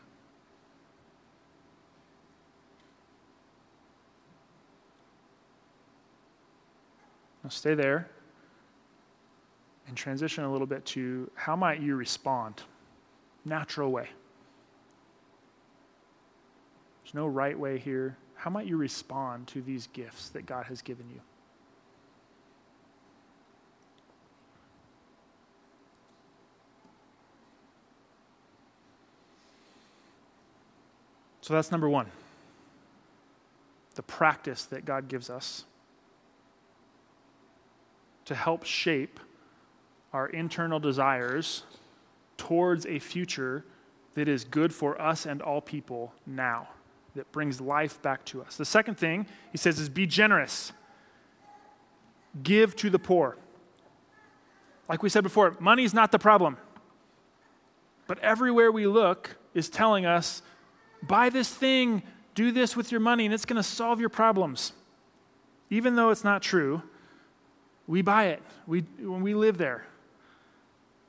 Now 7.43 7.51
stay 7.51 7.75
there 7.75 8.09
and 9.89 9.97
transition 9.97 10.45
a 10.45 10.51
little 10.51 10.67
bit 10.67 10.85
to 10.87 11.31
how 11.35 11.57
might 11.57 11.81
you 11.81 11.97
respond? 11.97 12.63
Natural 13.45 13.91
way. 13.91 14.09
There's 17.03 17.15
no 17.15 17.27
right 17.27 17.59
way 17.59 17.79
here. 17.79 18.17
How 18.37 18.51
might 18.51 18.67
you 18.67 18.77
respond 18.77 19.49
to 19.49 19.61
these 19.61 19.89
gifts 19.89 20.29
that 20.31 20.47
God 20.47 20.67
has 20.67 20.83
given 20.83 21.07
you? 21.11 21.21
So 31.43 31.55
that's 31.55 31.71
number 31.71 31.89
one 31.89 32.07
the 33.95 34.03
practice 34.03 34.65
that 34.65 34.87
God 34.87 35.07
gives 35.07 35.29
us 35.29 35.67
to 38.25 38.35
help 38.35 38.65
shape 38.65 39.21
our 40.15 40.29
internal 40.29 40.81
desires 40.81 41.65
towards 42.39 42.87
a 42.87 42.99
future 42.99 43.67
that 44.15 44.29
is 44.29 44.45
good 44.45 44.73
for 44.73 45.01
us 45.01 45.27
and 45.27 45.43
all 45.43 45.61
people 45.61 46.15
now 46.27 46.69
that 47.15 47.31
brings 47.33 47.61
life 47.61 48.01
back 48.01 48.25
to 48.25 48.41
us. 48.41 48.57
The 48.57 48.65
second 48.65 48.97
thing 48.97 49.27
he 49.51 49.59
says 49.59 49.79
is 49.79 49.91
be 49.91 50.07
generous, 50.07 50.73
give 52.43 52.75
to 52.77 52.89
the 52.89 52.99
poor. 52.99 53.37
Like 54.89 55.03
we 55.03 55.11
said 55.11 55.23
before, 55.23 55.57
money 55.61 55.85
is 55.85 55.93
not 55.93 56.13
the 56.13 56.19
problem. 56.19 56.57
But 58.07 58.19
everywhere 58.21 58.73
we 58.73 58.87
look 58.87 59.37
is 59.55 59.69
telling 59.69 60.07
us 60.07 60.43
buy 61.07 61.29
this 61.29 61.49
thing, 61.49 62.03
do 62.35 62.51
this 62.53 62.77
with 62.77 62.91
your 62.91 63.01
money, 63.01 63.25
and 63.25 63.35
it's 63.35 63.45
going 63.45 63.57
to 63.57 63.63
solve 63.63 64.01
your 64.01 64.09
problems. 64.09 64.73
Even 65.71 65.97
though 65.97 66.11
it's 66.11 66.25
not 66.25 66.43
true, 66.43 66.83
we 67.87 68.03
buy 68.03 68.27
it 68.27 68.43
we, 68.67 68.81
when 69.01 69.23
we 69.23 69.35
live 69.35 69.59
there. 69.59 69.87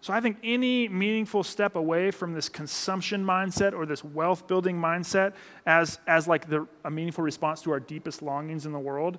So 0.01 0.11
I 0.11 0.19
think 0.19 0.37
any 0.43 0.89
meaningful 0.89 1.43
step 1.43 1.77
away 1.77 2.11
from 2.11 2.33
this 2.33 2.49
consumption 2.49 3.23
mindset 3.23 3.73
or 3.73 3.85
this 3.85 4.03
wealth 4.03 4.47
building 4.47 4.77
mindset 4.77 5.33
as, 5.65 5.97
as 6.07 6.27
like 6.27 6.49
the, 6.49 6.67
a 6.83 6.91
meaningful 6.91 7.23
response 7.23 7.61
to 7.61 7.71
our 7.71 7.79
deepest 7.79 8.21
longings 8.21 8.65
in 8.65 8.73
the 8.73 8.79
world, 8.79 9.17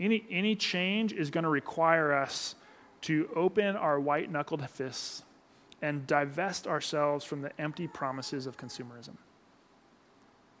any, 0.00 0.26
any 0.28 0.56
change 0.56 1.12
is 1.12 1.30
going 1.30 1.44
to 1.44 1.50
require 1.50 2.12
us 2.12 2.56
to 3.02 3.30
open 3.36 3.76
our 3.76 4.00
white 4.00 4.30
knuckled 4.30 4.68
fists 4.68 5.22
and 5.80 6.06
divest 6.08 6.66
ourselves 6.66 7.24
from 7.24 7.42
the 7.42 7.60
empty 7.60 7.86
promises 7.86 8.48
of 8.48 8.56
consumerism. 8.56 9.16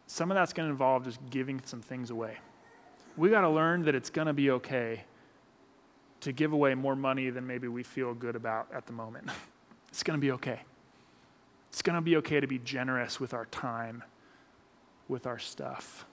Some 0.06 0.30
of 0.30 0.36
that's 0.36 0.52
going 0.52 0.68
to 0.68 0.70
involve 0.70 1.04
just 1.04 1.18
giving 1.30 1.60
some 1.64 1.82
things 1.82 2.10
away. 2.10 2.38
We 3.16 3.30
got 3.30 3.40
to 3.40 3.48
learn 3.48 3.84
that 3.84 3.94
it's 3.94 4.10
going 4.10 4.26
to 4.26 4.32
be 4.32 4.50
okay 4.52 5.04
to 6.20 6.32
give 6.32 6.52
away 6.52 6.74
more 6.74 6.96
money 6.96 7.30
than 7.30 7.46
maybe 7.46 7.68
we 7.68 7.82
feel 7.82 8.14
good 8.14 8.36
about 8.36 8.68
at 8.72 8.86
the 8.86 8.92
moment. 8.92 9.28
it's 9.88 10.02
going 10.02 10.18
to 10.18 10.20
be 10.20 10.32
okay. 10.32 10.60
It's 11.70 11.82
going 11.82 11.96
to 11.96 12.02
be 12.02 12.16
okay 12.16 12.40
to 12.40 12.46
be 12.46 12.58
generous 12.58 13.20
with 13.20 13.34
our 13.34 13.46
time, 13.46 14.02
with 15.08 15.26
our 15.26 15.38
stuff. 15.38 16.06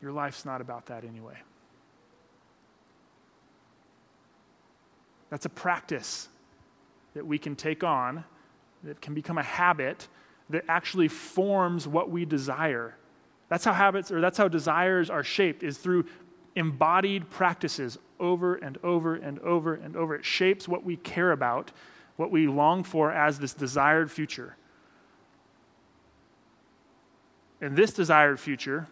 Your 0.00 0.12
life's 0.12 0.44
not 0.44 0.60
about 0.60 0.86
that 0.86 1.04
anyway. 1.04 1.36
That's 5.30 5.46
a 5.46 5.50
practice 5.50 6.28
that 7.14 7.26
we 7.26 7.38
can 7.38 7.56
take 7.56 7.84
on, 7.84 8.24
that 8.84 9.00
can 9.00 9.14
become 9.14 9.38
a 9.38 9.42
habit 9.42 10.08
that 10.50 10.64
actually 10.68 11.08
forms 11.08 11.86
what 11.88 12.10
we 12.10 12.24
desire. 12.24 12.94
That's 13.48 13.64
how 13.64 13.72
habits, 13.72 14.10
or 14.10 14.20
that's 14.20 14.38
how 14.38 14.48
desires 14.48 15.10
are 15.10 15.24
shaped, 15.24 15.62
is 15.62 15.78
through 15.78 16.06
embodied 16.56 17.30
practices 17.30 17.98
over 18.20 18.54
and 18.54 18.78
over 18.82 19.14
and 19.14 19.38
over 19.40 19.74
and 19.74 19.96
over. 19.96 20.14
It 20.14 20.24
shapes 20.24 20.68
what 20.68 20.84
we 20.84 20.96
care 20.96 21.32
about, 21.32 21.70
what 22.16 22.30
we 22.30 22.46
long 22.46 22.84
for 22.84 23.12
as 23.12 23.38
this 23.38 23.54
desired 23.54 24.10
future. 24.10 24.56
And 27.60 27.76
this 27.76 27.92
desired 27.92 28.40
future, 28.40 28.88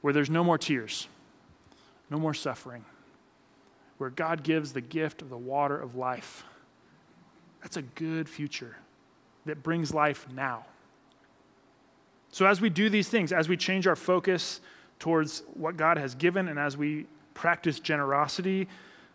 where 0.00 0.12
there's 0.12 0.30
no 0.30 0.44
more 0.44 0.58
tears, 0.58 1.08
no 2.10 2.18
more 2.18 2.34
suffering, 2.34 2.84
where 3.98 4.10
God 4.10 4.42
gives 4.42 4.72
the 4.72 4.80
gift 4.80 5.22
of 5.22 5.30
the 5.30 5.38
water 5.38 5.80
of 5.80 5.94
life. 5.94 6.44
That's 7.62 7.76
a 7.76 7.82
good 7.82 8.28
future 8.28 8.76
that 9.46 9.62
brings 9.62 9.92
life 9.92 10.26
now. 10.34 10.64
So, 12.30 12.46
as 12.46 12.60
we 12.60 12.70
do 12.70 12.88
these 12.88 13.08
things, 13.08 13.32
as 13.32 13.48
we 13.48 13.56
change 13.56 13.86
our 13.86 13.96
focus 13.96 14.60
towards 14.98 15.42
what 15.54 15.76
God 15.76 15.98
has 15.98 16.14
given, 16.14 16.48
and 16.48 16.58
as 16.58 16.76
we 16.76 17.06
practice 17.34 17.78
generosity, 17.78 18.68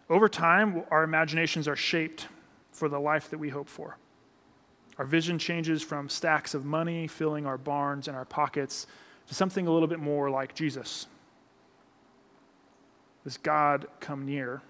over 0.10 0.30
time, 0.30 0.84
our 0.90 1.04
imaginations 1.04 1.68
are 1.68 1.76
shaped 1.76 2.28
for 2.72 2.90
the 2.90 3.00
life 3.00 3.30
that 3.30 3.38
we 3.38 3.50
hope 3.50 3.68
for. 3.68 3.98
Our 4.98 5.06
vision 5.06 5.38
changes 5.38 5.82
from 5.82 6.10
stacks 6.10 6.54
of 6.54 6.66
money 6.66 7.08
filling 7.08 7.46
our 7.46 7.58
barns 7.58 8.08
and 8.08 8.18
our 8.18 8.26
pockets 8.26 8.88
to 9.28 9.36
something 9.36 9.68
a 9.68 9.72
little 9.72 9.88
bit 9.88 10.00
more 10.00 10.30
like 10.30 10.56
Jesus. 10.56 11.08
This 13.24 13.38
God 13.38 13.88
come 14.00 14.26
near, 14.26 14.62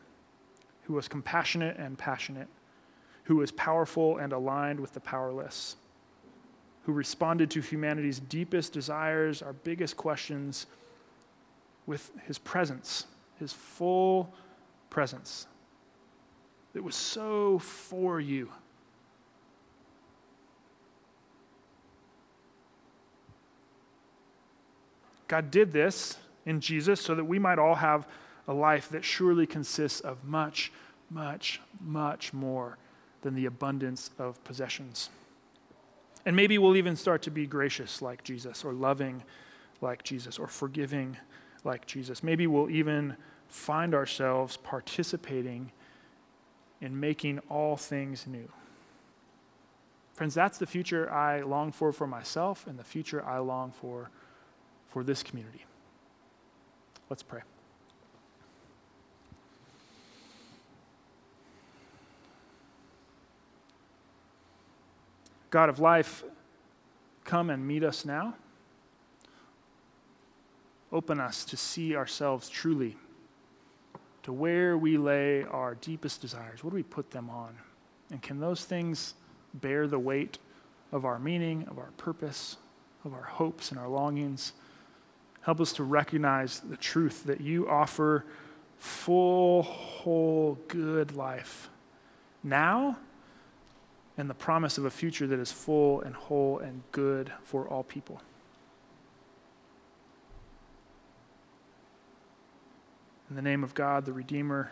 who 0.84 0.94
was 0.94 1.08
compassionate 1.08 1.78
and 1.78 1.98
passionate, 1.98 2.48
who 3.30 3.36
was 3.36 3.52
powerful 3.52 4.18
and 4.18 4.34
aligned 4.34 4.80
with 4.80 4.92
the 4.94 5.00
powerless, 5.00 5.76
who 6.82 6.92
responded 6.92 7.52
to 7.52 7.62
humanity's 7.62 8.20
deepest 8.20 8.74
desires, 8.74 9.44
our 9.44 9.54
biggest 9.54 9.96
questions, 9.96 10.66
with 11.86 12.10
his 12.26 12.40
presence, 12.40 13.06
his 13.38 13.54
full 13.54 14.34
presence. 14.90 15.46
It 16.74 16.84
was 16.84 16.96
so 16.96 17.60
for 17.60 18.20
you. 18.20 18.50
God 25.28 25.52
did 25.52 25.72
this 25.72 26.18
in 26.48 26.60
Jesus 26.62 27.00
so 27.00 27.14
that 27.14 27.26
we 27.26 27.38
might 27.38 27.60
all 27.60 27.76
have 27.76 28.08
a 28.48 28.54
life 28.56 28.90
that 28.90 29.06
surely 29.06 29.46
consists 29.46 30.00
of 30.00 30.24
much, 30.24 30.72
much, 31.12 31.62
much 31.80 32.34
more 32.34 32.80
than 33.22 33.36
the 33.36 33.46
abundance 33.46 34.12
of 34.18 34.44
possessions. 34.44 35.10
And 36.26 36.36
maybe 36.36 36.58
we'll 36.58 36.76
even 36.76 36.96
start 36.96 37.22
to 37.24 37.32
be 37.32 37.46
gracious 37.46 38.02
like 38.02 38.24
Jesus, 38.24 38.64
or 38.64 38.74
loving 38.74 39.24
like 39.82 40.04
Jesus, 40.04 40.38
or 40.38 40.48
forgiving 40.48 41.18
like 41.64 41.86
Jesus. 41.86 42.24
Maybe 42.24 42.48
we'll 42.48 42.70
even 42.70 43.16
find 43.48 43.96
ourselves 43.96 44.58
participating 44.58 45.72
in 46.82 47.00
making 47.00 47.40
all 47.50 47.76
things 47.76 48.28
new. 48.28 48.50
Friends, 50.14 50.34
that's 50.34 50.58
the 50.58 50.68
future 50.68 51.10
I 51.12 51.42
long 51.42 51.72
for 51.72 51.92
for 51.94 52.08
myself 52.08 52.68
and 52.68 52.78
the 52.78 52.84
future 52.84 53.26
I 53.26 53.40
long 53.40 53.72
for 53.72 54.12
for 54.90 55.04
this 55.04 55.24
community. 55.24 55.66
Let's 57.10 57.24
pray. 57.24 57.42
God 65.50 65.70
of 65.70 65.80
life, 65.80 66.24
come 67.24 67.50
and 67.50 67.68
meet 67.68 67.84
us 67.84 68.06
now. 68.06 68.36
Open 70.92 71.20
us 71.20 71.46
to 71.46 71.58
see 71.58 71.96
ourselves 71.96 72.50
truly, 72.50 72.98
to 74.24 74.34
where 74.34 74.78
we 74.78 74.98
lay 74.98 75.44
our 75.44 75.76
deepest 75.76 76.22
desires. 76.22 76.64
What 76.64 76.72
do 76.72 76.76
we 76.76 76.84
put 76.84 77.12
them 77.12 77.30
on? 77.30 77.56
And 78.12 78.22
can 78.22 78.40
those 78.40 78.66
things 78.66 79.14
bear 79.54 79.88
the 79.88 80.00
weight 80.00 80.40
of 80.92 81.06
our 81.06 81.20
meaning, 81.20 81.68
of 81.70 81.78
our 81.78 81.92
purpose, 81.98 82.58
of 83.06 83.14
our 83.14 83.24
hopes 83.24 83.72
and 83.72 83.80
our 83.80 83.88
longings? 83.88 84.54
Help 85.42 85.62
us 85.62 85.74
to 85.74 85.84
recognize 85.84 86.60
the 86.60 86.78
truth 86.78 87.24
that 87.26 87.42
you 87.42 87.70
offer 87.70 88.26
full, 88.78 89.62
whole, 89.64 90.58
good 90.68 91.16
life 91.16 91.70
now 92.44 92.98
and 94.20 94.30
the 94.30 94.34
promise 94.34 94.78
of 94.78 94.84
a 94.84 94.90
future 94.90 95.26
that 95.26 95.40
is 95.40 95.50
full 95.50 96.02
and 96.02 96.14
whole 96.14 96.60
and 96.60 96.84
good 96.92 97.32
for 97.42 97.66
all 97.70 97.84
people. 97.84 98.22
In 103.30 103.38
the 103.38 103.42
name 103.42 103.64
of 103.64 103.74
God, 103.74 104.04
the 104.04 104.12
Redeemer, 104.12 104.72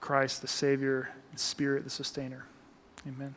Christ, 0.00 0.42
the 0.42 0.48
Savior, 0.48 1.10
and 1.32 1.40
Spirit, 1.40 1.82
the 1.82 1.90
Sustainer. 1.90 2.46
Amen. 3.04 3.34